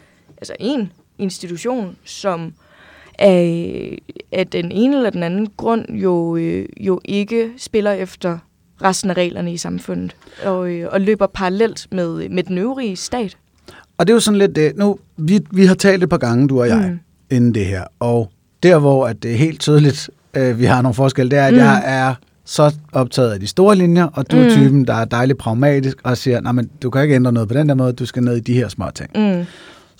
[0.43, 2.53] altså en institution, som
[3.19, 3.97] af,
[4.31, 8.37] af den ene eller den anden grund jo, øh, jo ikke spiller efter
[8.83, 13.37] resten af reglerne i samfundet, og, øh, og løber parallelt med, med den øvrige stat.
[13.97, 16.47] Og det er jo sådan lidt det, nu, vi, vi har talt et par gange,
[16.47, 16.99] du og jeg, mm.
[17.35, 18.31] inden det her, og
[18.63, 21.53] der hvor at det er helt tydeligt øh, vi har nogle forskelle, det er, at
[21.53, 21.59] mm.
[21.59, 24.41] jeg er så optaget af de store linjer, og du mm.
[24.41, 27.49] er typen, der er dejligt pragmatisk og siger, nej, men du kan ikke ændre noget
[27.49, 29.09] på den der måde, du skal ned i de her små ting.
[29.15, 29.45] Mm.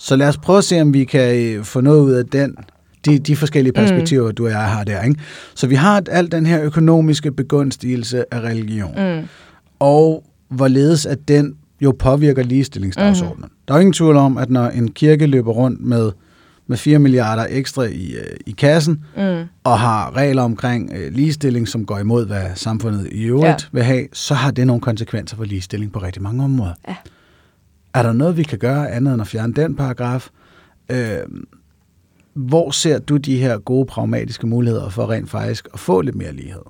[0.04, 2.56] Så lad os prøve at se, om vi kan øh, få noget ud af den,
[3.04, 3.74] de, de forskellige mm.
[3.74, 4.34] perspektiver, mm.
[4.34, 5.02] du og jeg har der.
[5.02, 5.20] Ikke?
[5.54, 9.28] Så vi har alt den her økonomiske begunstigelse af religion, mm.
[9.78, 13.44] og hvorledes at den jo påvirker ligestillingsdagsordenen.
[13.44, 13.56] Mm.
[13.68, 16.12] Der er ingen tvivl om, at når en kirke løber rundt med
[16.66, 19.42] med 4 milliarder ekstra i, øh, i kassen, mm.
[19.64, 23.68] og har regler omkring øh, ligestilling, som går imod, hvad samfundet i øvrigt ja.
[23.72, 26.72] vil have, så har det nogle konsekvenser for ligestilling på rigtig mange områder.
[26.88, 26.94] Ja.
[27.94, 30.28] Er der noget, vi kan gøre andet end at fjerne den paragraf?
[30.88, 31.18] Øh,
[32.32, 36.32] hvor ser du de her gode pragmatiske muligheder for rent faktisk at få lidt mere
[36.32, 36.62] lighed?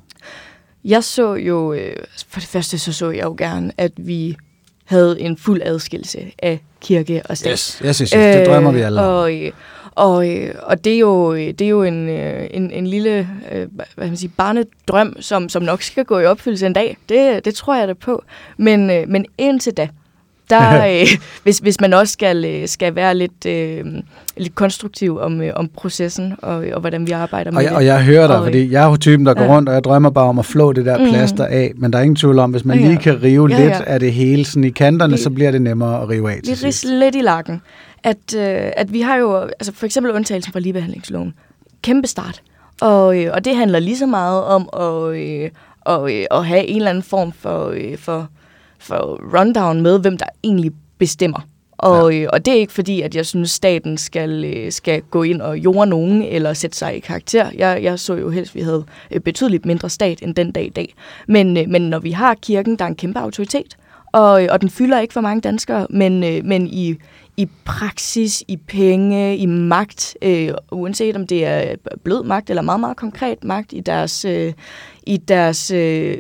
[0.85, 1.97] Jeg så jo, øh,
[2.29, 4.37] for det første så så jeg jo gerne, at vi
[4.85, 7.53] havde en fuld adskillelse af kirke og stat.
[7.53, 8.11] Yes, yes, yes, yes.
[8.11, 9.15] det drømmer vi alle om.
[9.15, 9.53] Og, øh,
[9.91, 13.29] og, øh, og det er jo, det er jo en, en, en lille
[13.95, 16.97] hvad man sige, barnedrøm, som, som nok skal gå i opfyldelse en dag.
[17.09, 18.25] Det, det tror jeg da på.
[18.57, 19.89] Men, men indtil da,
[20.51, 21.07] der, øh,
[21.43, 23.85] hvis, hvis man også skal, øh, skal være lidt, øh,
[24.37, 27.77] lidt konstruktiv om, øh, om processen og, og hvordan vi arbejder med og jeg, det.
[27.77, 29.43] Og jeg hører dig, og, fordi jeg er jo typen, der ja.
[29.47, 31.09] går rundt, og jeg drømmer bare om at flå det der mm.
[31.09, 32.89] plaster af, men der er ingen tvivl om, hvis man ja, ja.
[32.89, 33.65] lige kan rive ja, ja.
[33.65, 36.41] lidt af det hele sådan i kanterne, lige, så bliver det nemmere at rive af
[36.45, 36.85] til sidst.
[36.85, 37.63] lidt i lakken.
[38.03, 41.35] At, øh, at vi har jo, altså for eksempel undtagelsen fra ligebehandlingsloven,
[41.83, 42.43] kæmpe start.
[42.81, 46.67] Og, øh, og det handler lige så meget om at, øh, og, øh, at have
[46.67, 48.29] en eller anden form for, øh, for
[48.85, 51.41] for rundown med, hvem der egentlig bestemmer.
[51.79, 52.23] Og, ja.
[52.23, 55.41] øh, og det er ikke fordi, at jeg synes, staten skal, øh, skal gå ind
[55.41, 57.51] og jorde nogen eller sætte sig i karakter.
[57.57, 60.67] Jeg, jeg så jo helst, at vi havde øh, betydeligt mindre stat end den dag
[60.67, 60.95] i dag.
[61.29, 63.77] Men, øh, men når vi har kirken, der er en kæmpe autoritet,
[64.13, 66.97] og, og den fylder ikke for mange danskere, men, øh, men i,
[67.37, 72.81] i praksis, i penge, i magt, øh, uanset om det er blød magt eller meget,
[72.81, 74.53] meget konkret magt i deres, øh,
[75.07, 76.17] i deres øh,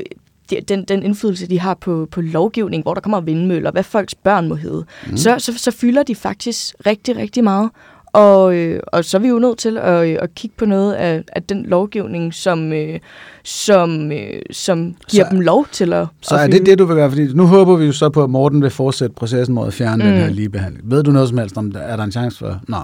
[0.68, 4.48] den, den indflydelse, de har på, på lovgivning, hvor der kommer vindmøller, hvad folks børn
[4.48, 5.16] må hedde, mm.
[5.16, 7.70] så, så, så fylder de faktisk rigtig, rigtig meget.
[8.14, 10.92] Og, øh, og så er vi jo nødt til at, øh, at kigge på noget
[10.92, 13.00] af, af den lovgivning, som, øh,
[13.44, 16.84] som, øh, som giver så, dem lov til at Så at er det det, du
[16.84, 17.10] vil gøre?
[17.10, 20.04] Fordi nu håber vi jo så på, at Morten vil fortsætte processen mod at fjerne
[20.04, 20.10] mm.
[20.10, 20.90] den her ligebehandling.
[20.90, 22.60] Ved du noget som helst om, der, er der en chance for?
[22.68, 22.76] Nå.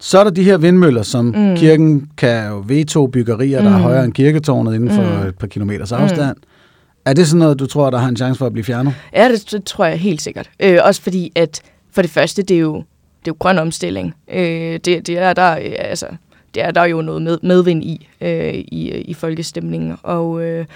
[0.00, 1.56] Så er der de her vindmøller, som mm.
[1.56, 3.74] kirken kan jo veto byggerier, der mm.
[3.74, 5.28] er højere end kirketårnet inden for mm.
[5.28, 6.36] et par kilometers afstand.
[6.36, 6.47] Mm.
[7.08, 8.94] Er det sådan noget, du tror, der har en chance for at blive fjernet?
[9.12, 10.50] Ja, det, det tror jeg helt sikkert.
[10.60, 14.14] Øh, også fordi, at for det første, det er jo, det er jo grøn omstilling.
[14.32, 16.06] Øh, det, det, er der, øh, altså,
[16.54, 19.96] det er der jo noget med, medvind i, øh, i, i folkestemningen.
[20.02, 20.66] Og, øh,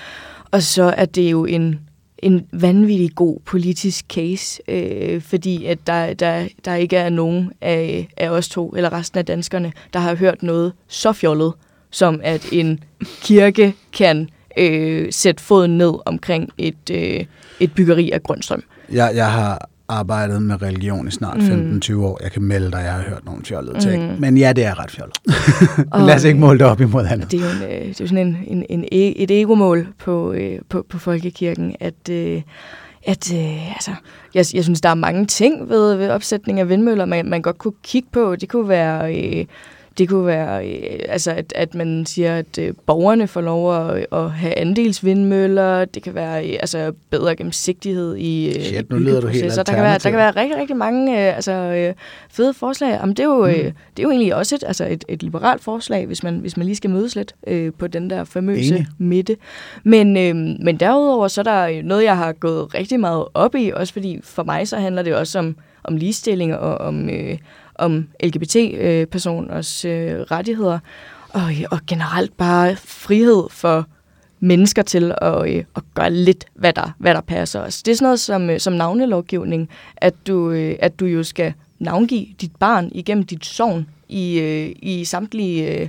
[0.51, 1.81] og så er det jo en,
[2.19, 8.09] en vanvittig god politisk case, øh, fordi at der, der, der ikke er nogen af,
[8.17, 11.53] af os to, eller resten af danskerne, der har hørt noget så fjollet,
[11.91, 12.85] som at en
[13.23, 17.25] kirke kan øh, sætte foden ned omkring et, øh,
[17.61, 18.63] et byggeri af Grønstrøm.
[18.93, 21.81] Jeg, jeg har arbejdet med religion i snart mm.
[21.85, 22.19] 15-20 år.
[22.23, 24.13] Jeg kan melde dig, at jeg har hørt nogle fjollede ting.
[24.13, 24.21] Mm.
[24.21, 25.17] Men ja, det er ret fjollet.
[26.07, 27.31] Lad os ikke måle det op imod andet.
[27.31, 29.87] Det er jo, en, øh, det er jo sådan en, en, en, e, et egomål
[29.99, 32.09] på, øh, på, på folkekirken, at...
[32.11, 32.43] Øh,
[33.07, 33.91] at øh, altså,
[34.35, 37.59] jeg, jeg synes, der er mange ting ved, ved opsætning af vindmøller, man, man godt
[37.59, 38.37] kunne kigge på.
[38.37, 39.45] Det kunne være øh,
[39.99, 44.07] det kunne være, øh, altså at, at man siger, at øh, borgerne får lov at,
[44.13, 45.85] at have andelsvindmøller.
[45.85, 49.63] Det kan være øh, altså, bedre gennemsigtighed i øh, Shit, nu lyder du helt der
[49.63, 51.95] kan, være, der kan være rigtig, rigtig mange øh, altså, øh,
[52.31, 52.91] fede forslag.
[52.91, 53.51] Jamen, det, er jo, mm.
[53.51, 56.57] øh, det er jo egentlig også et, altså et, et liberalt forslag, hvis man, hvis
[56.57, 58.87] man lige skal mødes lidt øh, på den der famøse Enig.
[58.99, 59.37] midte.
[59.85, 63.73] Men, øh, men derudover så er der noget, jeg har gået rigtig meget op i,
[63.75, 67.11] også fordi for mig så handler det også om, om ligestilling og om...
[67.11, 67.39] Øh,
[67.83, 70.79] om LGBT-personers øh, rettigheder,
[71.29, 73.87] og, og generelt bare frihed for
[74.41, 77.83] mennesker til at, øh, at gøre lidt, hvad der, hvad der passer os.
[77.83, 81.53] Det er sådan noget som, øh, som navnelovgivning, at du, øh, at du jo skal
[81.79, 85.89] navngive dit barn igennem dit sovn i, øh, i samtlige øh,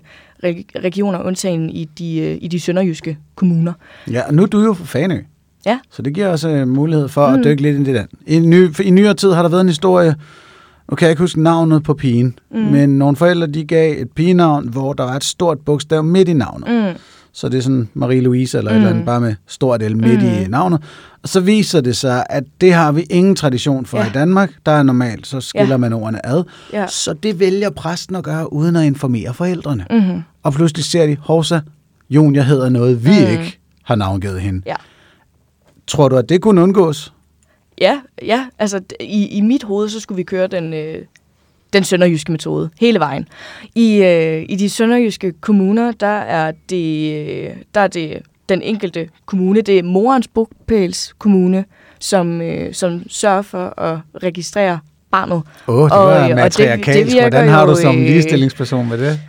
[0.75, 3.73] regioner, undtagen i de, øh, i de sønderjyske kommuner.
[4.12, 5.19] Ja, og nu er du jo fra Fanø.
[5.65, 5.79] Ja.
[5.89, 7.36] Så det giver også øh, mulighed for mm.
[7.36, 8.08] at dykke lidt ind i det.
[8.27, 10.15] I, ny, I nyere tid har der været en historie,
[10.93, 12.60] nu kan jeg ikke huske navnet på pigen, mm.
[12.60, 16.34] men nogle forældre de gav et pigenavn, hvor der var et stort bogstav midt i
[16.34, 16.69] navnet.
[16.69, 16.99] Mm.
[17.32, 18.75] Så det er sådan Marie-Louise eller mm.
[18.75, 19.06] et eller andet, mm.
[19.06, 20.27] bare med stort L midt mm.
[20.27, 20.82] i navnet.
[21.23, 24.08] Og så viser det sig, at det har vi ingen tradition for ja.
[24.08, 24.51] i Danmark.
[24.65, 25.77] Der er normalt, så skiller ja.
[25.77, 26.43] man ordene ad.
[26.73, 26.88] Ja.
[26.88, 29.86] Så det vælger præsten at gøre, uden at informere forældrene.
[29.89, 30.21] Mm-hmm.
[30.43, 31.60] Og pludselig ser de, Horsa,
[32.10, 33.32] Jon, jeg hedder noget, vi mm.
[33.32, 34.62] ikke har navngivet hende.
[34.65, 34.75] Ja.
[35.88, 37.13] Tror du, at det kunne undgås?
[37.81, 40.97] Ja, ja, altså i, i mit hoved, så skulle vi køre den, øh,
[41.73, 43.27] den sønderjyske metode hele vejen.
[43.75, 48.17] I, øh, i de sønderjyske kommuner, der er det, øh, der er det
[48.49, 51.65] den enkelte kommune, det er morens bogpæls kommune,
[51.99, 54.79] som, øh, som sørger for at registrere
[55.12, 55.41] barnet.
[55.67, 56.97] Åh, oh, det Og, var øh, og matriarkalsk.
[56.99, 59.19] det- det virker Hvordan har du som øh, ligestillingsperson med det?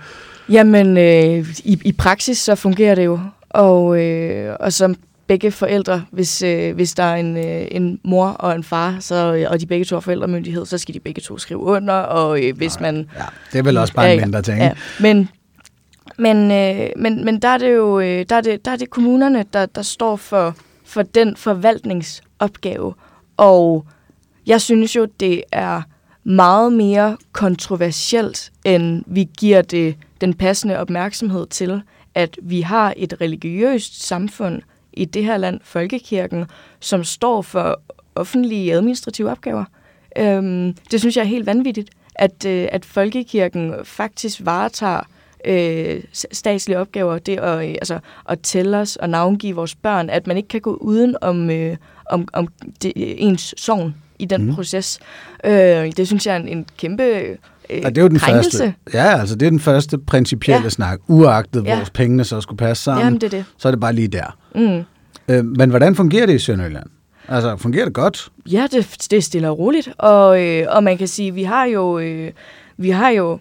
[0.49, 3.21] Jamen, øh, i, i praksis så fungerer det jo.
[3.51, 4.95] Og, øh, og som
[5.27, 9.35] begge forældre, hvis, øh, hvis der er en, øh, en mor og en far, så,
[9.35, 12.45] øh, og de begge to har forældremyndighed, så skal de begge to skrive under, og
[12.45, 12.97] øh, hvis man...
[12.97, 14.59] Ja, det er vel også bare en mindre ting.
[14.59, 15.29] Ja, men,
[16.19, 18.91] men, øh, men, men der er det jo øh, der er det, der er det
[18.91, 22.95] kommunerne, der, der står for, for den forvaltningsopgave.
[23.37, 23.87] Og
[24.47, 25.83] jeg synes jo, det er
[26.25, 31.83] meget mere kontroversielt, end vi giver det den passende opmærksomhed til,
[32.15, 34.63] at vi har et religiøst samfund
[34.97, 36.45] i det her land, Folkekirken,
[36.81, 37.81] som står for
[38.15, 39.65] offentlige administrative opgaver.
[40.19, 45.01] Øhm, det synes jeg er helt vanvittigt, at, øh, at Folkekirken faktisk varetager
[45.45, 50.27] øh, statslige opgaver, det at, øh, altså, at tælle os og navngive vores børn, at
[50.27, 51.77] man ikke kan gå uden om, øh,
[52.11, 52.49] om, om
[52.83, 54.55] det, ens sovn i den mm.
[54.55, 54.99] proces.
[55.45, 57.39] Øh, det synes jeg er en, en kæmpe
[57.71, 58.59] øh, Og det er jo den krænkelse.
[58.59, 58.75] første.
[58.95, 60.69] Ja, altså det er den første principielle ja.
[60.69, 60.99] Snak.
[61.09, 61.77] Uagtet Ja.
[61.77, 63.45] vores pengene så skulle passe sammen, Jamen, det er det.
[63.59, 64.37] så er det bare lige der.
[64.55, 64.85] Mm.
[65.35, 66.87] Øh, men hvordan fungerer det i Sønderjylland?
[67.29, 68.29] Altså, fungerer det godt?
[68.51, 69.89] Ja, det, det er stille og roligt.
[69.99, 72.31] Og, øh, og man kan sige, vi har jo, øh,
[72.77, 73.39] vi har jo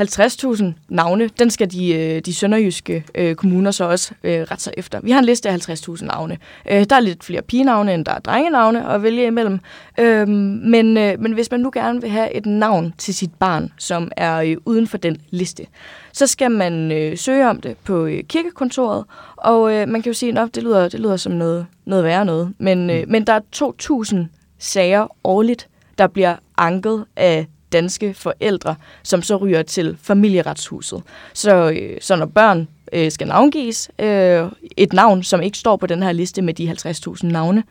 [0.00, 1.28] 50.000 navne.
[1.38, 5.00] Den skal de, øh, de sønderjyske øh, kommuner så også øh, rette sig efter.
[5.02, 6.38] Vi har en liste af 50.000 navne.
[6.70, 9.60] Øh, der er lidt flere pigenavne, end der er drengenavne at vælge imellem.
[9.98, 13.72] Øh, men, øh, men hvis man nu gerne vil have et navn til sit barn,
[13.78, 15.66] som er øh, uden for den liste,
[16.12, 19.04] så skal man øh, søge om det på øh, kirkekontoret.
[19.36, 22.24] Og øh, man kan jo sige, at det lyder, det lyder som noget, noget værre
[22.24, 22.52] noget.
[22.58, 23.40] Men, øh, men der er
[24.12, 24.16] 2.000
[24.58, 31.02] sager årligt, der bliver anket af danske forældre, som så ryger til familieretshuset.
[31.34, 34.44] Så, øh, så når børn øh, skal navngives, øh,
[34.76, 37.62] et navn, som ikke står på den her liste med de 50.000 navne,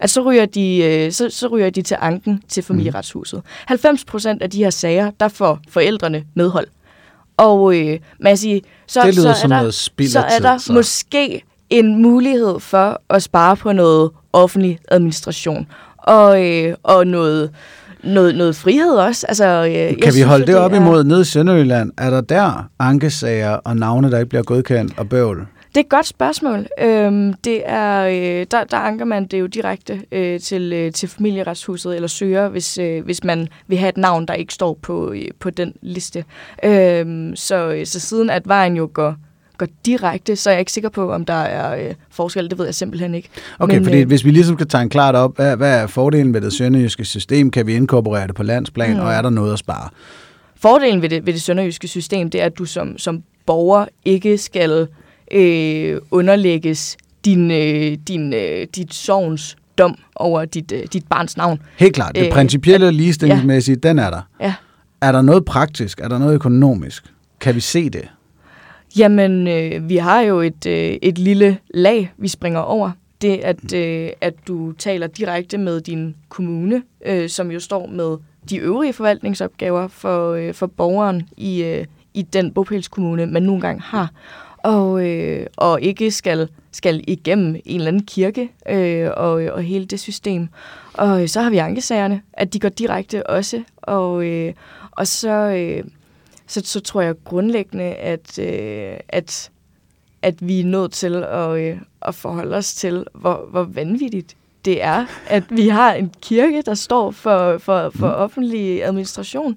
[0.00, 3.42] at så ryger, de, øh, så, så ryger de til anken til familieretshuset.
[3.66, 6.66] 90 procent af de her sager, der får forældrene medhold.
[7.36, 9.70] Og øh, man kan sige, så, Det lyder så, er der,
[10.06, 10.72] så er der så.
[10.72, 15.66] måske en mulighed for at spare på noget offentlig administration.
[15.96, 17.50] Og, øh, og noget,
[18.04, 19.26] noget, noget frihed også.
[19.28, 21.92] Altså, øh, jeg Kan vi synes holde jo, det op er- imod nede i Sønderjylland?
[21.98, 25.46] Er der der ankesager og navne, der ikke bliver godkendt og bøvl?
[25.68, 26.66] Det er et godt spørgsmål.
[26.82, 31.08] Øhm, det er, øh, der, der anker man det jo direkte øh, til, øh, til
[31.08, 35.12] familieretshuset, eller søger, hvis, øh, hvis man vil have et navn, der ikke står på,
[35.12, 36.24] øh, på den liste.
[36.64, 39.14] Øhm, så, øh, så siden at vejen jo går,
[39.58, 42.50] går direkte, så er jeg ikke sikker på, om der er øh, forskel.
[42.50, 43.28] Det ved jeg simpelthen ikke.
[43.58, 46.34] Okay, Men, fordi øh, hvis vi ligesom skal tegne klart op, hvad, hvad er fordelen
[46.34, 47.50] ved det sønderjyske system?
[47.50, 49.00] Kan vi inkorporere det på landsplan, Mm.
[49.00, 49.88] og er der noget at spare?
[50.56, 54.38] Fordelen ved det, ved det sønderjyske system, det er, at du som, som borger ikke
[54.38, 54.88] skal
[55.32, 61.60] øh, underlægges din, øh, din, øh, dit sovns dom over dit, øh, dit barns navn.
[61.76, 64.20] Helt klart, det Øh, principielle og ligestillingsmæssige, den er der.
[64.40, 64.54] Ja.
[65.00, 66.00] Er der noget praktisk?
[66.00, 67.04] Er der noget økonomisk?
[67.40, 68.08] Kan vi se det?
[68.98, 72.90] Jamen, øh, vi har jo et, øh, et lille lag, vi springer over.
[73.22, 78.16] Det, at, øh, at du taler direkte med din kommune, øh, som jo står med
[78.50, 81.84] de øvrige forvaltningsopgaver for, øh, for borgeren i, øh,
[82.14, 84.10] i den bopælskommune, man nu engang har.
[84.58, 89.84] Og, øh, og ikke skal, skal igennem en eller anden kirke øh, og, og hele
[89.84, 90.48] det system.
[90.94, 93.62] Og så har vi ankesagerne, at de går direkte også.
[93.76, 94.52] Og, øh,
[94.90, 95.30] og så...
[95.30, 95.84] Øh,
[96.48, 99.50] så, så tror jeg grundlæggende, at, øh, at,
[100.22, 104.82] at vi er nødt til at, øh, at forholde os til, hvor, hvor vanvittigt det
[104.84, 109.56] er, at vi har en kirke, der står for, for, for offentlig administration.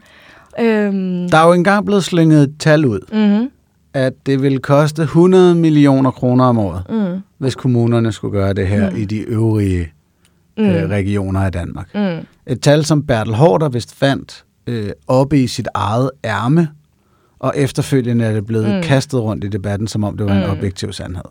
[0.59, 3.51] Øhm, Der er jo engang blevet slynget et tal ud, mm-hmm,
[3.93, 8.67] at det vil koste 100 millioner kroner om året, mm, hvis kommunerne skulle gøre det
[8.67, 8.97] her Mm.
[8.97, 9.91] i de øvrige
[10.57, 11.89] mm, øh, regioner af Danmark.
[11.95, 16.67] mm, Et tal, som Bertel Hårder vist fandt øh, oppe i sit eget ærme,
[17.41, 18.81] og efterfølgende er det blevet mm.
[18.81, 20.49] Kastet rundt i debatten, som om det var en Mm.
[20.57, 21.23] objektiv sandhed.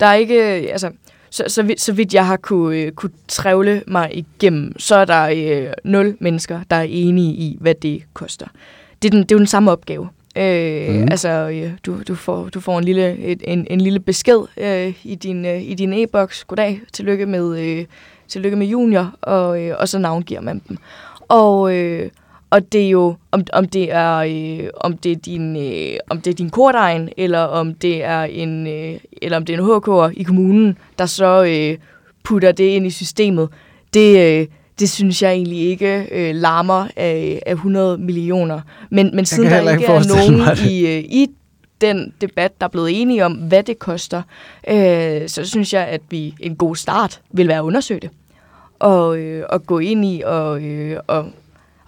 [0.00, 0.90] Der er ikke, altså,
[1.30, 5.04] så, så, vidt, så vidt jeg har kunne, øh, kunne trævle mig igennem, så er
[5.04, 5.28] der
[5.66, 8.46] øh, nul mennesker, der er enige i, hvad det koster.
[9.02, 10.08] Det er, den, det er jo den samme opgave.
[10.36, 11.08] Øh, mm.
[11.10, 14.94] Altså, øh, du, du, får, du får en lille, et, en, en lille besked øh,
[15.04, 16.44] i din, øh, i din e-boks.
[16.44, 17.84] Goddag, tillykke med, øh,
[18.28, 20.78] tillykke med junior, og, øh, og så navngiver man dem.
[21.28, 22.10] Og, øh,
[22.52, 26.20] og det er jo, om, om det er, øh, om det er din, øh, om
[26.20, 29.64] det er din kordegn, eller om det er en, øh, eller om det er en
[29.64, 31.78] HK'er i kommunen, der så øh,
[32.24, 33.48] putter det ind i systemet.
[33.94, 34.46] Det, øh,
[34.78, 38.60] det, synes jeg egentlig ikke øh, larmer af, af 100 millioner.
[38.90, 41.30] Men, men siden der ikke er nogen i, øh, i
[41.80, 44.22] den debat, der er blevet enige om, hvad det koster,
[44.68, 48.10] øh, så synes jeg, at vi en god start vil være at undersøge det.
[48.78, 51.26] Og, øh, og gå ind i og, øh, og,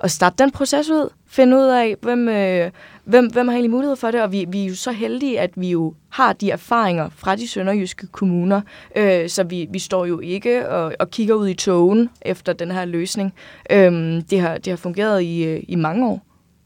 [0.05, 1.09] og starte den proces ud.
[1.27, 2.71] Finde ud af, hvem, øh,
[3.05, 4.23] hvem, hvem har egentlig mulighed for det.
[4.23, 7.49] Og vi, vi er jo så heldige, at vi jo har de erfaringer fra de
[7.49, 8.61] sønderjyske kommuner.
[8.97, 12.71] Øh, så vi, vi står jo ikke og, og kigger ud i togen efter den
[12.71, 13.35] her løsning.
[13.71, 16.23] Øh, det, har, det har fungeret i, øh, i mange år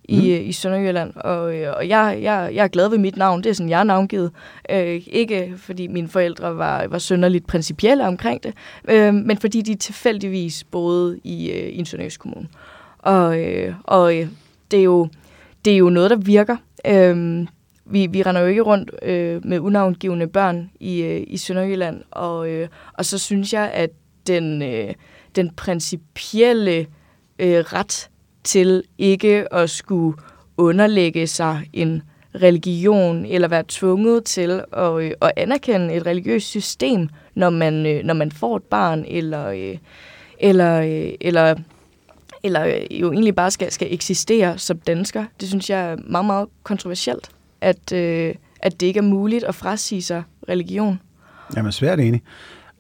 [0.09, 0.49] i, mm.
[0.49, 3.43] i Sønderjylland, og, øh, og jeg, jeg, jeg er glad ved mit navn.
[3.43, 4.31] Det er sådan, jeg er navngivet.
[4.71, 8.55] Øh, ikke fordi mine forældre var, var sønderligt principielle omkring det,
[8.89, 12.49] øh, men fordi de tilfældigvis boede i, øh, i en sønderjysk kommune.
[12.99, 14.29] Og, øh, og øh,
[14.71, 15.09] det, er jo,
[15.65, 16.57] det er jo noget, der virker.
[16.87, 17.47] Øh,
[17.85, 22.49] vi, vi render jo ikke rundt øh, med unavngivende børn i, øh, i Sønderjylland, og,
[22.49, 23.91] øh, og så synes jeg, at
[24.27, 24.95] den, øh,
[25.37, 26.87] den principielle
[27.39, 28.11] øh, ret
[28.45, 30.19] til ikke at skulle
[30.57, 32.03] underlægge sig en
[32.35, 38.05] religion, eller være tvunget til at, øh, at anerkende et religiøst system, når man, øh,
[38.05, 39.79] når man får et barn, eller, øh,
[40.39, 41.55] eller, øh, eller,
[42.43, 45.25] eller øh, jo egentlig bare skal, skal eksistere som dansker.
[45.41, 47.29] Det synes jeg er meget, meget kontroversielt,
[47.61, 51.01] at, øh, at det ikke er muligt at frasige sig religion.
[51.57, 52.23] Jamen svært enig.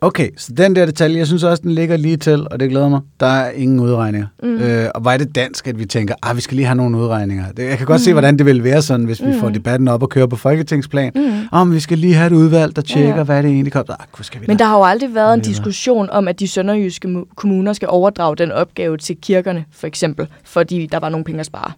[0.00, 2.88] Okay, så den der detalje, jeg synes også, den ligger lige til, og det glæder
[2.88, 3.00] mig.
[3.20, 4.26] Der er ingen udregninger.
[4.42, 4.56] Mm.
[4.56, 6.76] Øh, og hvor er det dansk, at vi tænker, at ah, vi skal lige have
[6.76, 7.52] nogle udregninger.
[7.52, 8.04] Det, jeg kan godt mm.
[8.04, 9.28] se, hvordan det vil være sådan, hvis mm.
[9.28, 11.12] vi får debatten op og kører på folketingsplan.
[11.14, 11.48] Mm.
[11.52, 13.22] Om vi skal lige have et udvalg, der tjekker, ja.
[13.22, 13.94] hvad det egentlig kommer.
[14.00, 17.24] Ah, skal vi Men der har jo aldrig været en diskussion om, at de sønderjyske
[17.36, 21.46] kommuner skal overdrage den opgave til kirkerne, for eksempel, fordi der var nogle penge at
[21.46, 21.72] spare.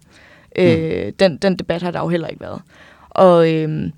[0.57, 0.63] Mm.
[0.63, 2.61] Øh, den, den debat har der jo heller ikke været.
[3.09, 3.53] Og...
[3.53, 3.89] Øh,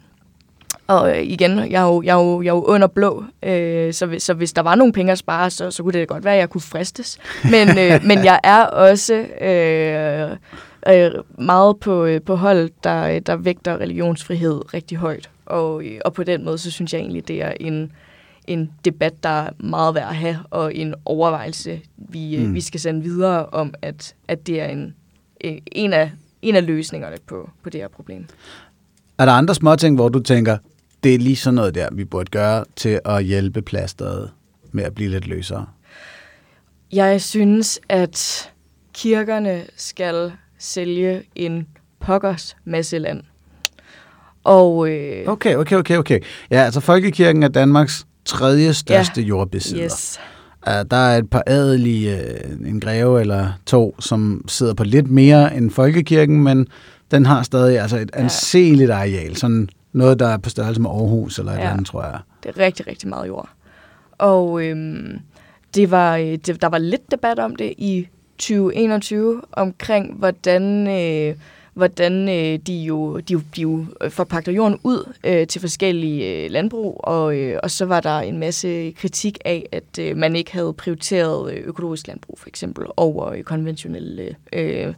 [0.88, 3.94] og øh, igen, jeg er jo, jeg er jo, jeg er jo under blå, øh,
[3.94, 6.24] så, hvis, så hvis der var nogle penge at spare, så, så kunne det godt
[6.24, 7.20] være, at jeg kunne fristes.
[7.44, 10.38] Men, øh, men jeg er også øh,
[10.96, 15.30] øh, meget på, øh, på hold, der, der vægter religionsfrihed rigtig højt.
[15.46, 17.92] Og, øh, og på den måde, så synes jeg egentlig, det er en,
[18.48, 22.54] en debat, der er meget værd at have, og en overvejelse, vi, øh, mm.
[22.54, 24.96] vi skal sende videre om, at, at det er en,
[25.72, 28.26] en, af, en af løsningerne på, på det her problem.
[29.18, 30.58] Er der andre småting, hvor du tænker,
[31.04, 34.32] det er lige sådan noget der, vi burde gøre til at hjælpe plasteret
[34.72, 35.66] med at blive lidt løsere?
[36.92, 38.50] Jeg synes, at
[38.94, 41.68] kirkerne skal sælge en
[42.00, 43.22] pokkers masse land.
[44.44, 46.20] Og, øh, okay, okay, okay, okay.
[46.52, 49.84] Ja, altså Folkekirken er Danmarks tredje største ja, jordbesidder.
[49.84, 50.20] Yes.
[50.68, 52.18] Uh, der er et par adelige,
[52.62, 56.68] uh, en greve eller to, som sidder på lidt mere end Folkekirken, men
[57.12, 59.36] den har stadig altså et anseligt areal.
[59.36, 61.72] Sådan noget, der er på størrelse med Aarhus eller et ja.
[61.72, 62.20] andet, tror jeg.
[62.44, 63.50] Det er rigtig, rigtig meget jord.
[64.18, 65.20] Og øhm,
[65.76, 71.36] det var, øh, det, der var lidt debat om det i 2021 omkring, hvordan, øh,
[71.74, 77.02] hvordan øh, de, jo, de, de jo forpagter jorden ud øh, til forskellige øh, landbrug,
[77.04, 80.74] og, øh, og så var der en masse kritik af, at øh, man ikke havde
[80.74, 84.94] prioriteret øh, økologisk landbrug for eksempel over øh, konventionelle øh,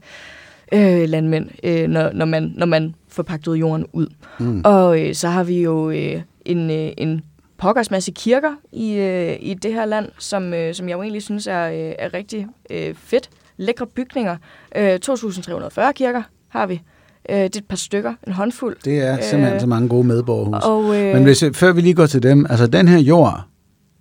[0.73, 4.07] øh, landmænd, øh, når, når, man, når man forpagtede jorden ud.
[4.39, 4.61] Mm.
[4.65, 7.21] Og øh, så har vi jo øh, en, øh, en
[7.57, 11.23] pokkers masse kirker i, øh, i det her land, som, øh, som jeg jo egentlig
[11.23, 13.29] synes er, øh, er rigtig øh, fedt.
[13.57, 14.37] Lækre bygninger.
[14.75, 16.81] Øh, 2.340 kirker har vi.
[17.29, 18.77] Øh, det er et par stykker, en håndfuld.
[18.85, 20.63] Det er simpelthen øh, så mange gode medborgerhus.
[20.63, 23.41] Og, øh, Men hvis, før vi lige går til dem, altså den her jord,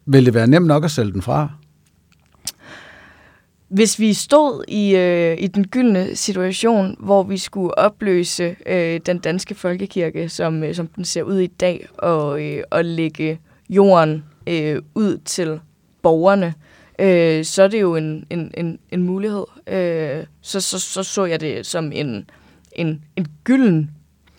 [0.07, 1.49] vil det være nemt nok at sælge den fra?
[3.69, 9.19] Hvis vi stod i, øh, i den gyldne situation, hvor vi skulle opløse øh, den
[9.19, 14.25] danske folkekirke, som, øh, som den ser ud i dag, og, øh, og lægge jorden
[14.47, 15.61] øh, ud til
[16.03, 16.55] borgerne,
[16.99, 19.45] øh, så er det jo en, en, en, en mulighed.
[19.67, 22.31] Øh, så, så, så så jeg det som en,
[22.73, 23.91] en, en gylden,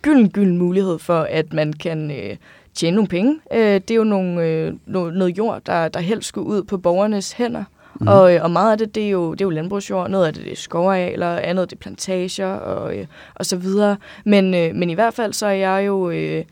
[0.01, 2.35] gylden, gylden mulighed for, at man kan øh,
[2.73, 3.39] tjene nogle penge.
[3.53, 7.31] Øh, det er jo nogle, øh, noget jord, der, der helst skulle ud på borgernes
[7.31, 7.63] hænder.
[8.01, 8.07] Mm.
[8.07, 10.33] Og, øh, og meget af det, det er jo, det er jo landbrugsjord, noget af
[10.33, 13.05] det, det er skovarealer, andet det er plantager og, øh,
[13.35, 13.97] og så videre.
[14.25, 16.45] Men, øh, men i hvert fald så er jeg jo øh,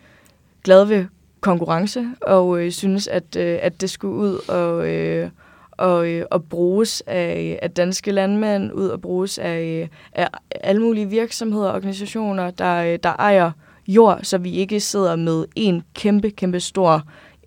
[0.64, 1.06] glad ved
[1.42, 5.30] konkurrence, og øh, synes, at, øh, at det skulle ud og, øh,
[5.72, 10.28] og, øh, og bruges af, af danske landmænd, ud og bruges af, øh, af
[10.62, 13.52] alle mulige virksomheder og organisationer, der, der ejer
[13.88, 17.04] jord, så vi ikke sidder med en kæmpe, kæmpe stor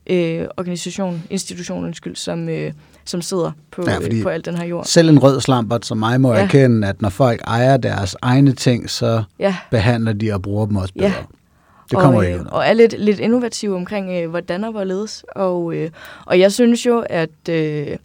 [0.07, 2.73] øh, organisation, institution, undskyld, som, øh,
[3.11, 4.85] som sidder på, ja, øh, på al den her jord.
[4.85, 6.41] Selv en rød slampert som mig må ja.
[6.41, 9.57] erkende, at når folk ejer deres egne ting, så ja.
[9.71, 11.07] behandler de og bruger dem også bedre.
[11.07, 11.15] Ja.
[11.91, 12.45] Det kommer og, ikke ud.
[12.45, 15.25] Og er lidt, lidt innovativ omkring, øh, hvordan og hvorledes.
[15.37, 15.91] Og, øh,
[16.27, 17.97] og jeg synes jo, at, øh,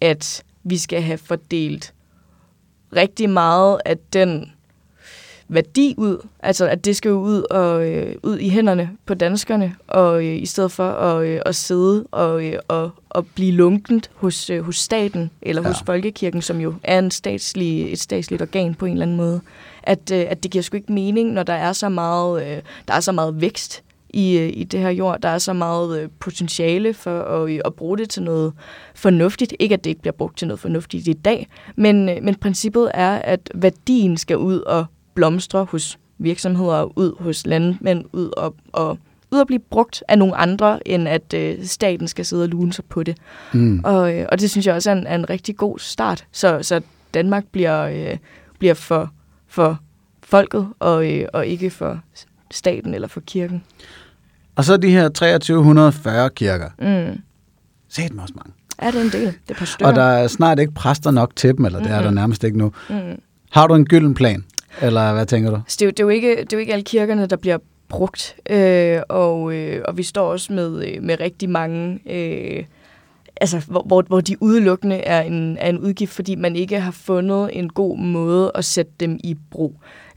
[0.00, 1.94] at vi skal have fordelt
[2.96, 4.52] rigtig meget af den
[5.50, 10.26] værdi ud, altså at det skal ud og øh, ud i hænderne på danskerne, og
[10.26, 14.50] øh, i stedet for at, øh, at sidde og, øh, og, og blive lunkent hos,
[14.50, 15.68] øh, hos staten, eller ja.
[15.68, 19.40] hos folkekirken, som jo er en statslig, et statsligt organ på en eller anden måde,
[19.82, 22.94] at, øh, at det giver sgu ikke mening, når der er så meget, øh, der
[22.94, 25.20] er så meget vækst i, øh, i det her jord.
[25.20, 28.52] Der er så meget øh, potentiale for at, øh, at bruge det til noget
[28.94, 29.54] fornuftigt.
[29.58, 31.46] Ikke at det ikke bliver brugt til noget fornuftigt i dag,
[31.76, 38.04] men, men princippet er, at værdien skal ud og blomstre hos virksomheder, ud hos landmænd,
[38.12, 38.98] ud og, og
[39.32, 42.72] ud at blive brugt af nogle andre, end at øh, staten skal sidde og lune
[42.72, 43.16] sig på det.
[43.52, 43.80] Mm.
[43.84, 46.58] Og, øh, og det synes jeg også er en, er en rigtig god start, så,
[46.62, 46.80] så
[47.14, 48.18] Danmark bliver, øh,
[48.58, 49.12] bliver for,
[49.48, 49.78] for
[50.22, 52.00] folket, og, øh, og ikke for
[52.50, 53.62] staten eller for kirken.
[54.56, 56.68] Og så de her 2340 kirker.
[56.78, 57.20] Mm.
[57.88, 58.52] Sæt mig også mange.
[58.78, 59.26] Er det en del?
[59.26, 59.88] Det er par stykker.
[59.88, 61.98] Og der er snart ikke præster nok til dem, eller det mm-hmm.
[61.98, 62.72] er der nærmest ikke nu.
[62.90, 62.96] Mm.
[63.50, 64.44] Har du en gylden plan?
[64.82, 65.60] Eller hvad tænker du?
[65.66, 67.36] Så det, er jo, det, er jo ikke, det er jo ikke alle kirkerne, der
[67.36, 67.58] bliver
[67.88, 68.36] brugt.
[68.50, 72.00] Øh, og, øh, og vi står også med, øh, med rigtig mange...
[72.06, 72.64] Øh,
[73.40, 76.92] altså, hvor, hvor, hvor de udelukkende er en, er en udgift, fordi man ikke har
[76.92, 79.74] fundet en god måde at sætte dem i brug.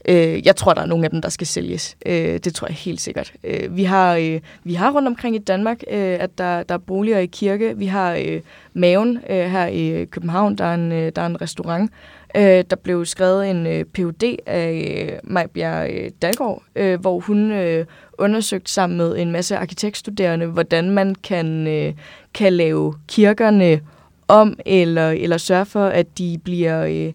[0.08, 1.96] Øh, jeg tror, der er nogle af dem, der skal sælges.
[2.06, 3.32] Øh, det tror jeg helt sikkert.
[3.44, 6.78] Øh, vi, har, øh, vi har rundt omkring i Danmark, øh, at der, der er
[6.78, 7.78] boliger i kirke.
[7.78, 8.40] Vi har øh,
[8.74, 11.90] Maven øh, her i København, der er en, øh, der er en restaurant.
[12.36, 17.52] Øh, der blev skrevet en øh, PhD af øh, Majbjerg øh, Dalgaard, øh, hvor hun
[17.52, 17.86] øh,
[18.18, 21.94] undersøgte sammen med en masse arkitektstuderende, hvordan man kan, øh,
[22.34, 23.80] kan lave kirkerne
[24.28, 26.84] om, eller, eller sørge for, at de bliver...
[26.84, 27.12] Øh,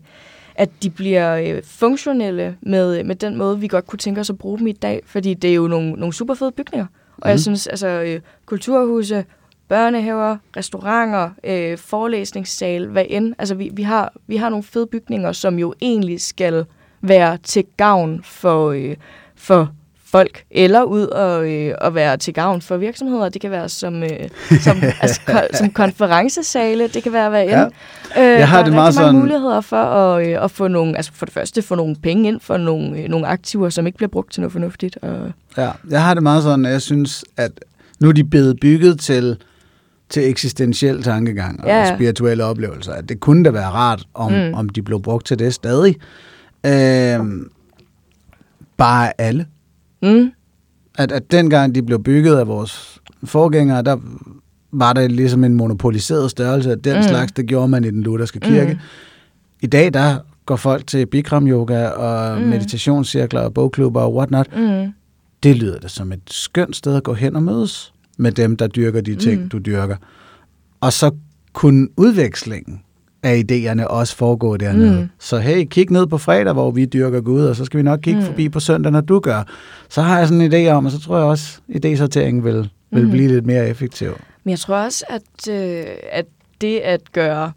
[0.56, 4.38] at de bliver øh, funktionelle med, med den måde, vi godt kunne tænke os at
[4.38, 6.86] bruge dem i dag, fordi det er jo nogle, nogle super fede bygninger.
[7.18, 7.30] Og mm.
[7.30, 9.26] jeg synes, altså, øh, kulturhuse,
[9.70, 13.34] børnehaver, restauranter, øh, forelæsningssal, hvad end.
[13.40, 16.66] Altså, vi, vi, har, vi har nogle fede bygninger, som jo egentlig skal
[17.02, 18.96] være til gavn for, øh,
[19.36, 19.70] for
[20.12, 23.30] folk, eller ud og, øh, og være til gavn for virksomheder.
[23.30, 24.30] Det kan være som, øh,
[24.62, 27.52] som, altså, ko- som konferencesale, det kan være hvad end.
[27.52, 27.66] Ja.
[28.18, 29.16] Øh, jeg har der det er meget sådan...
[29.16, 32.40] muligheder for at, øh, at få nogle, altså for det første få nogle penge ind
[32.40, 34.98] for nogle, øh, nogle aktiver, som ikke bliver brugt til noget fornuftigt.
[35.02, 35.32] Og...
[35.58, 37.52] Ja, jeg har det meget sådan, at jeg synes, at
[38.00, 39.38] nu er de blevet bygget til
[40.10, 41.96] til eksistentiel tankegang og ja.
[41.96, 42.94] spirituelle oplevelser.
[42.94, 44.54] At det kunne da være rart, om, mm.
[44.54, 45.96] om de blev brugt til det stadig.
[46.66, 47.20] Øh,
[48.78, 49.46] bare alle.
[50.02, 50.32] Mm.
[50.98, 53.98] At, at dengang de blev bygget af vores forgængere, der
[54.72, 57.04] var der ligesom en monopoliseret størrelse af den mm.
[57.04, 58.74] slags, det gjorde man i den lutherske kirke.
[58.74, 58.80] Mm.
[59.62, 62.48] I dag, der går folk til Bikram yoga og mm.
[62.48, 64.58] meditationscirkler og bogklubber og whatnot.
[64.58, 64.94] Mm.
[65.44, 68.68] Det lyder da som et skønt sted at gå hen og mødes med dem, der
[68.68, 69.50] dyrker de ting, mm.
[69.50, 69.96] du dyrker.
[70.82, 71.12] Og så
[71.54, 72.82] kunne udvekslingen
[73.24, 75.02] af idéerne også foregå dernede.
[75.02, 75.10] Mm.
[75.20, 78.00] Så hey, kig ned på fredag, hvor vi dyrker Gud, og så skal vi nok
[78.04, 78.26] kigge mm.
[78.26, 79.44] forbi på søndag, når du gør.
[79.90, 82.70] Så har jeg sådan en idé om, og så tror jeg også, at idésorteringen vil,
[82.92, 83.12] vil mm.
[83.12, 84.12] blive lidt mere effektiv.
[84.44, 86.26] Men jeg tror også, at, øh, at
[86.62, 87.52] det at gøre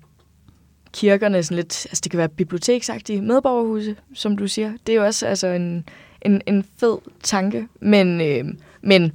[0.92, 5.04] kirkerne sådan lidt, altså det kan være biblioteksagtige medborgerhuse, som du siger, det er jo
[5.04, 5.84] også altså en,
[6.22, 8.44] en, en fed tanke, men, øh,
[8.82, 9.12] men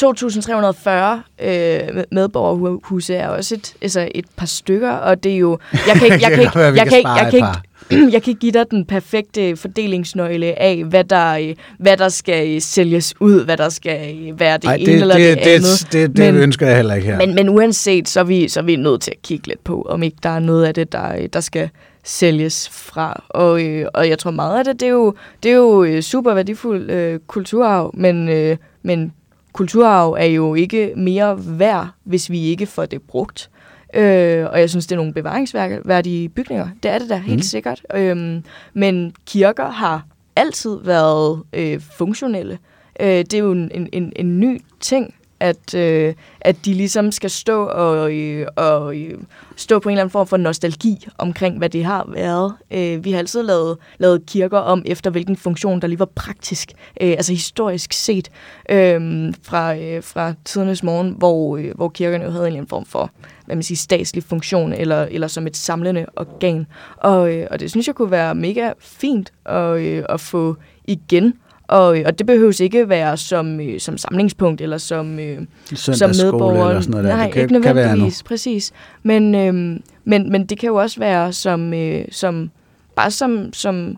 [0.00, 5.58] 2.340 øh, medborgerhuse er også et, altså et par stykker, og det er jo...
[5.72, 7.46] Jeg kan ikke, jeg kan ikke, jeg kan ikke, jeg kan ikke,
[7.90, 13.14] jeg kan ikke give dig den perfekte fordelingsnøgle af, hvad der, hvad der skal sælges
[13.20, 15.88] ud, hvad der skal være det Ej, ene det, eller det, det andet.
[15.92, 17.18] Det, det, det men, ønsker jeg heller ikke her.
[17.18, 19.82] Men, men uanset, så er, vi, så er vi nødt til at kigge lidt på,
[19.82, 21.68] om ikke der er noget af det, der, der skal
[22.04, 23.24] sælges fra.
[23.28, 26.34] Og, øh, og jeg tror meget af det, det er jo, det er jo super
[26.34, 29.12] værdifuld øh, kulturarv, men, øh, men
[29.54, 33.50] kulturarv er jo ikke mere værd, hvis vi ikke får det brugt.
[33.94, 36.68] Øh, og jeg synes, det er nogle bevaringsværdige bygninger.
[36.82, 37.42] Det er det da helt mm.
[37.42, 37.82] sikkert.
[37.94, 38.42] Øh,
[38.74, 42.58] men kirker har altid været øh, funktionelle.
[43.00, 47.30] Øh, det er jo en, en, en ny ting at, øh, at de ligesom skal
[47.30, 49.18] stå og, øh, og øh,
[49.56, 52.54] stå på en eller anden form for nostalgi omkring, hvad det har været.
[52.70, 56.72] Øh, vi har altid lavet, lavet kirker om efter, hvilken funktion der lige var praktisk,
[57.00, 58.30] øh, altså historisk set,
[58.70, 62.68] øh, fra, øh, fra tidernes morgen, hvor, øh, hvor kirkerne jo havde en eller anden
[62.68, 63.10] form for
[63.46, 66.66] hvad man siger, statslig funktion, eller, eller som et samlende organ.
[66.96, 71.34] Og, øh, og det synes jeg kunne være mega fint at, øh, at få igen
[71.68, 75.38] og, og det behøves ikke være som, øh, som samlingspunkt eller som, øh,
[75.74, 76.68] som medborger.
[76.68, 77.16] Eller sådan noget der.
[77.16, 78.72] Nej, det kan, ikke nødvendigvis, kan præcis.
[79.02, 82.50] Men, øh, men, men det kan jo også være som, øh, som
[82.96, 83.96] bare som, som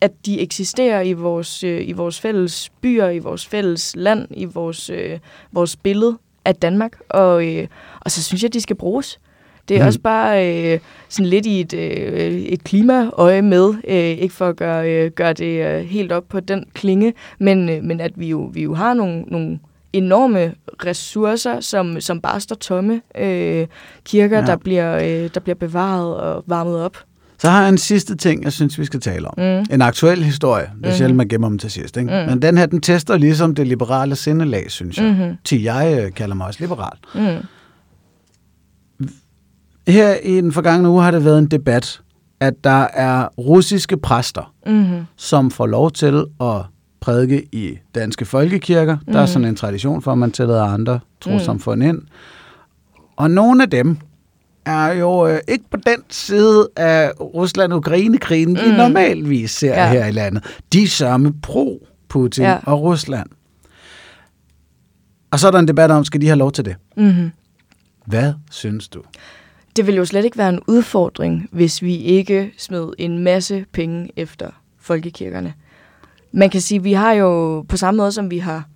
[0.00, 4.44] at de eksisterer i vores, øh, i vores fælles byer, i vores fælles land, i
[4.44, 5.18] vores, øh,
[5.52, 6.98] vores billede af Danmark.
[7.08, 7.66] Og, øh,
[8.00, 9.18] og så synes jeg, at de skal bruges
[9.70, 9.86] Det er mm.
[9.86, 14.56] også bare øh, sådan lidt i et, øh, et klimaøje med, øh, ikke for at
[14.56, 18.28] gøre, øh, gøre det øh, helt op på den klinge, men, øh, men at vi
[18.28, 19.58] jo, vi jo har nogle, nogle
[19.92, 20.52] enorme
[20.86, 23.00] ressourcer, som, som bare står tomme.
[23.18, 23.66] Øh,
[24.04, 24.46] kirker, Ja.
[24.46, 26.96] der, bliver, øh, der bliver bevaret og varmet op.
[27.38, 29.34] Så har jeg en sidste ting, jeg synes, vi skal tale om.
[29.38, 29.74] Mm.
[29.74, 30.64] En aktuel historie.
[30.78, 30.96] Det er Mhm.
[30.96, 31.96] sjældent, man gemmer dem til sidst.
[31.96, 32.10] Ikke?
[32.10, 32.30] Mm.
[32.30, 35.06] Men den her, den tester ligesom det liberale sindelag, synes jeg.
[35.06, 35.36] Mhm.
[35.44, 36.92] Til jeg øh, kalder mig også liberal.
[37.14, 37.20] Mm.
[39.90, 42.00] Her i den forgangne uge har det været en debat,
[42.40, 45.00] at der er russiske præster, Mm-hmm.
[45.16, 46.62] som får lov til at
[47.00, 48.96] prædike i danske folkekirker.
[49.06, 49.12] Mm.
[49.12, 49.32] Der er Mhm.
[49.32, 51.88] sådan en tradition for, at man tillader andre trosamfund Mm.
[51.88, 52.02] ind.
[53.16, 53.96] Og nogle af dem
[54.66, 58.76] er jo øh, ikke på den side af Rusland-Ukraine-krigen, vi Mm.
[58.76, 59.92] normalvis ser ja.
[59.92, 60.44] Her i landet.
[60.72, 62.42] De er sørme pro-Putin.
[62.44, 62.58] Ja.
[62.66, 63.28] og Rusland.
[65.30, 66.76] Og så er der en debat om, skal de have lov til det?
[66.96, 67.30] Mm-hmm.
[68.06, 69.02] Hvad synes du?
[69.76, 74.10] Det ville jo slet ikke være en udfordring, hvis vi ikke smed en masse penge
[74.16, 75.54] efter folkekirkerne.
[76.32, 78.68] Man kan sige, at vi har jo på samme måde, som vi har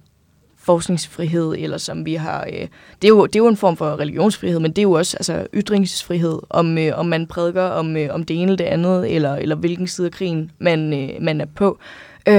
[0.57, 2.45] forskningsfrihed, eller som vi har...
[2.53, 2.69] Øh,
[3.03, 5.17] det, er jo, det er jo en form for religionsfrihed, men det er jo også
[5.17, 9.15] altså, ytringsfrihed, om, øh, om man prædiker om, øh, om det ene eller det andet,
[9.15, 11.79] eller, eller hvilken side af krigen man, øh, man er på.
[12.29, 12.35] Øh,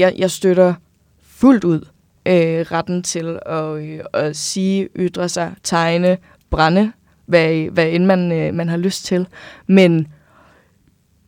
[0.00, 0.74] jeg, jeg støtter
[1.22, 1.80] fuldt ud
[2.26, 6.18] øh, retten til at, øh, at sige, ytre sig, tegne,
[6.50, 6.92] brænde,
[7.26, 9.26] hvad, hvad end man, øh, man har lyst til.
[9.66, 10.06] Men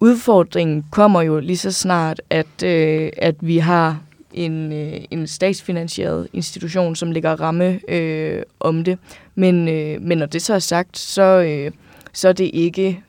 [0.01, 4.01] udfordringen kommer jo lige så snart, at, øh, at vi har
[4.33, 8.99] en, øh, en statsfinansieret institution, som ligger ramme øh, om det.
[9.35, 11.71] Men, øh, men når det så er sagt, så, øh,
[12.13, 13.01] så er det ikke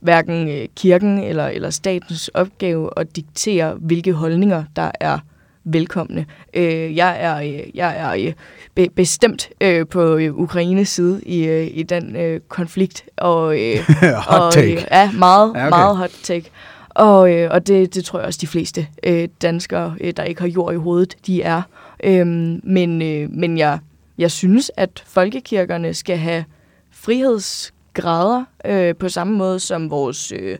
[0.00, 5.18] hverken øh, kirken eller, eller statens opgave at diktere, hvilke holdninger, der er
[5.64, 6.26] velkomne.
[6.54, 8.32] Øh, jeg er, øh, jeg er øh,
[8.74, 13.04] be, bestemt øh, på øh, Ukraines side i, øh, i den øh, konflikt.
[13.16, 13.78] Og, øh,
[14.28, 14.72] hot og, take.
[14.72, 15.68] Øh, ja, meget, Ja, okay.
[15.68, 16.50] meget hot take.
[16.88, 20.40] Og, øh, og det, det tror jeg også de fleste øh, danskere, øh, der ikke
[20.40, 21.62] har jord i hovedet, de er.
[22.04, 23.78] Øhm, men øh, men jeg,
[24.18, 26.44] jeg synes, at folkekirkerne skal have
[26.90, 30.58] frihedsgrader øh, på samme måde som vores øh,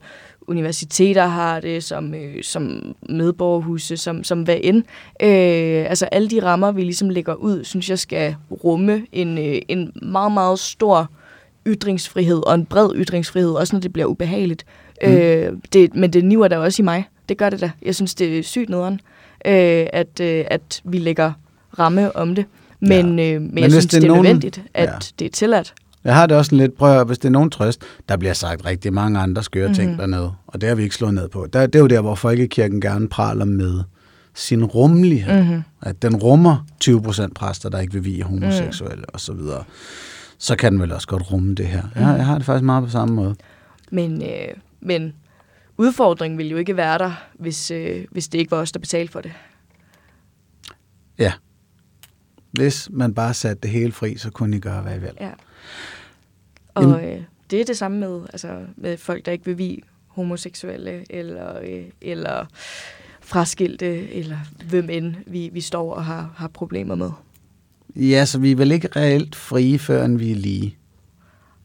[0.49, 4.77] universiteter har det, som, øh, som medborgerhuse, som, som hvad end.
[5.23, 8.35] Øh, altså alle de rammer, vi ligesom lægger ud, synes jeg skal
[8.65, 11.11] rumme en, øh, en meget, meget stor
[11.67, 14.67] ytringsfrihed, og en bred ytringsfrihed, også når det bliver ubehageligt.
[15.03, 15.13] Mm.
[15.13, 17.05] Øh, det, men det niver der også i mig.
[17.29, 17.71] Det gør det da.
[17.83, 19.01] Jeg synes, det er sygt nederen,
[19.47, 21.33] øh, at, øh, at vi lægger
[21.79, 22.45] ramme om det.
[22.81, 23.35] Men, ja.
[23.35, 24.95] øh, men, men jeg synes, det er det er nogen- nødvendigt, at ja.
[25.19, 25.75] det er tilladt.
[26.05, 28.65] Jeg har det også lidt, prøv at hvis det er nogen trøst, der bliver sagt
[28.65, 29.75] rigtig mange andre skøre mm-hmm.
[29.75, 29.99] ting Mhm.
[29.99, 31.47] dernede, og det har vi ikke slået ned på.
[31.53, 33.83] Der, det er jo der, hvor folkekirken gerne praler med
[34.35, 35.43] sin rummelighed.
[35.43, 35.63] Mm-hmm.
[35.83, 39.15] At den rummer 20% præster, der ikke vil vie homoseksuelle mm.
[39.15, 39.39] osv.
[40.39, 41.83] Så kan den vel også godt rumme det her.
[41.83, 42.03] Mhm.
[42.05, 43.35] jeg har det faktisk meget på samme måde.
[43.91, 44.49] Men, øh,
[44.81, 45.13] men
[45.79, 49.13] udfordringen ville jo ikke være der, hvis, øh, hvis det ikke var os, der betalte
[49.13, 49.33] for det.
[51.19, 51.33] Ja.
[52.51, 55.11] Hvis man bare satte det hele fri, så kunne I gøre, hvad I vil.
[55.21, 55.31] Ja.
[56.75, 61.05] Og øh, det er det samme med, altså, med folk, der ikke vil vie homoseksuelle,
[61.11, 62.47] eller, øh, eller
[63.21, 64.39] fraskilte, eller
[64.69, 67.11] hvem end vi, vi står og har, har problemer med.
[67.97, 70.77] Ja, så vi er vel ikke reelt frie, før vi er lige.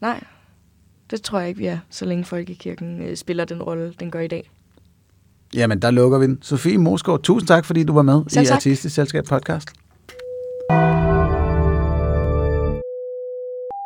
[0.00, 0.24] Nej,
[1.10, 4.20] det tror jeg ikke, vi er, så længe folkekirken øh, spiller den rolle, den gør
[4.20, 4.50] i dag.
[5.54, 6.38] Jamen, der lukker vi den.
[6.42, 8.54] Sofie Moskov, tusind tak, fordi du var med Selv i tak.
[8.54, 9.68] Artistisk Selskab podcast.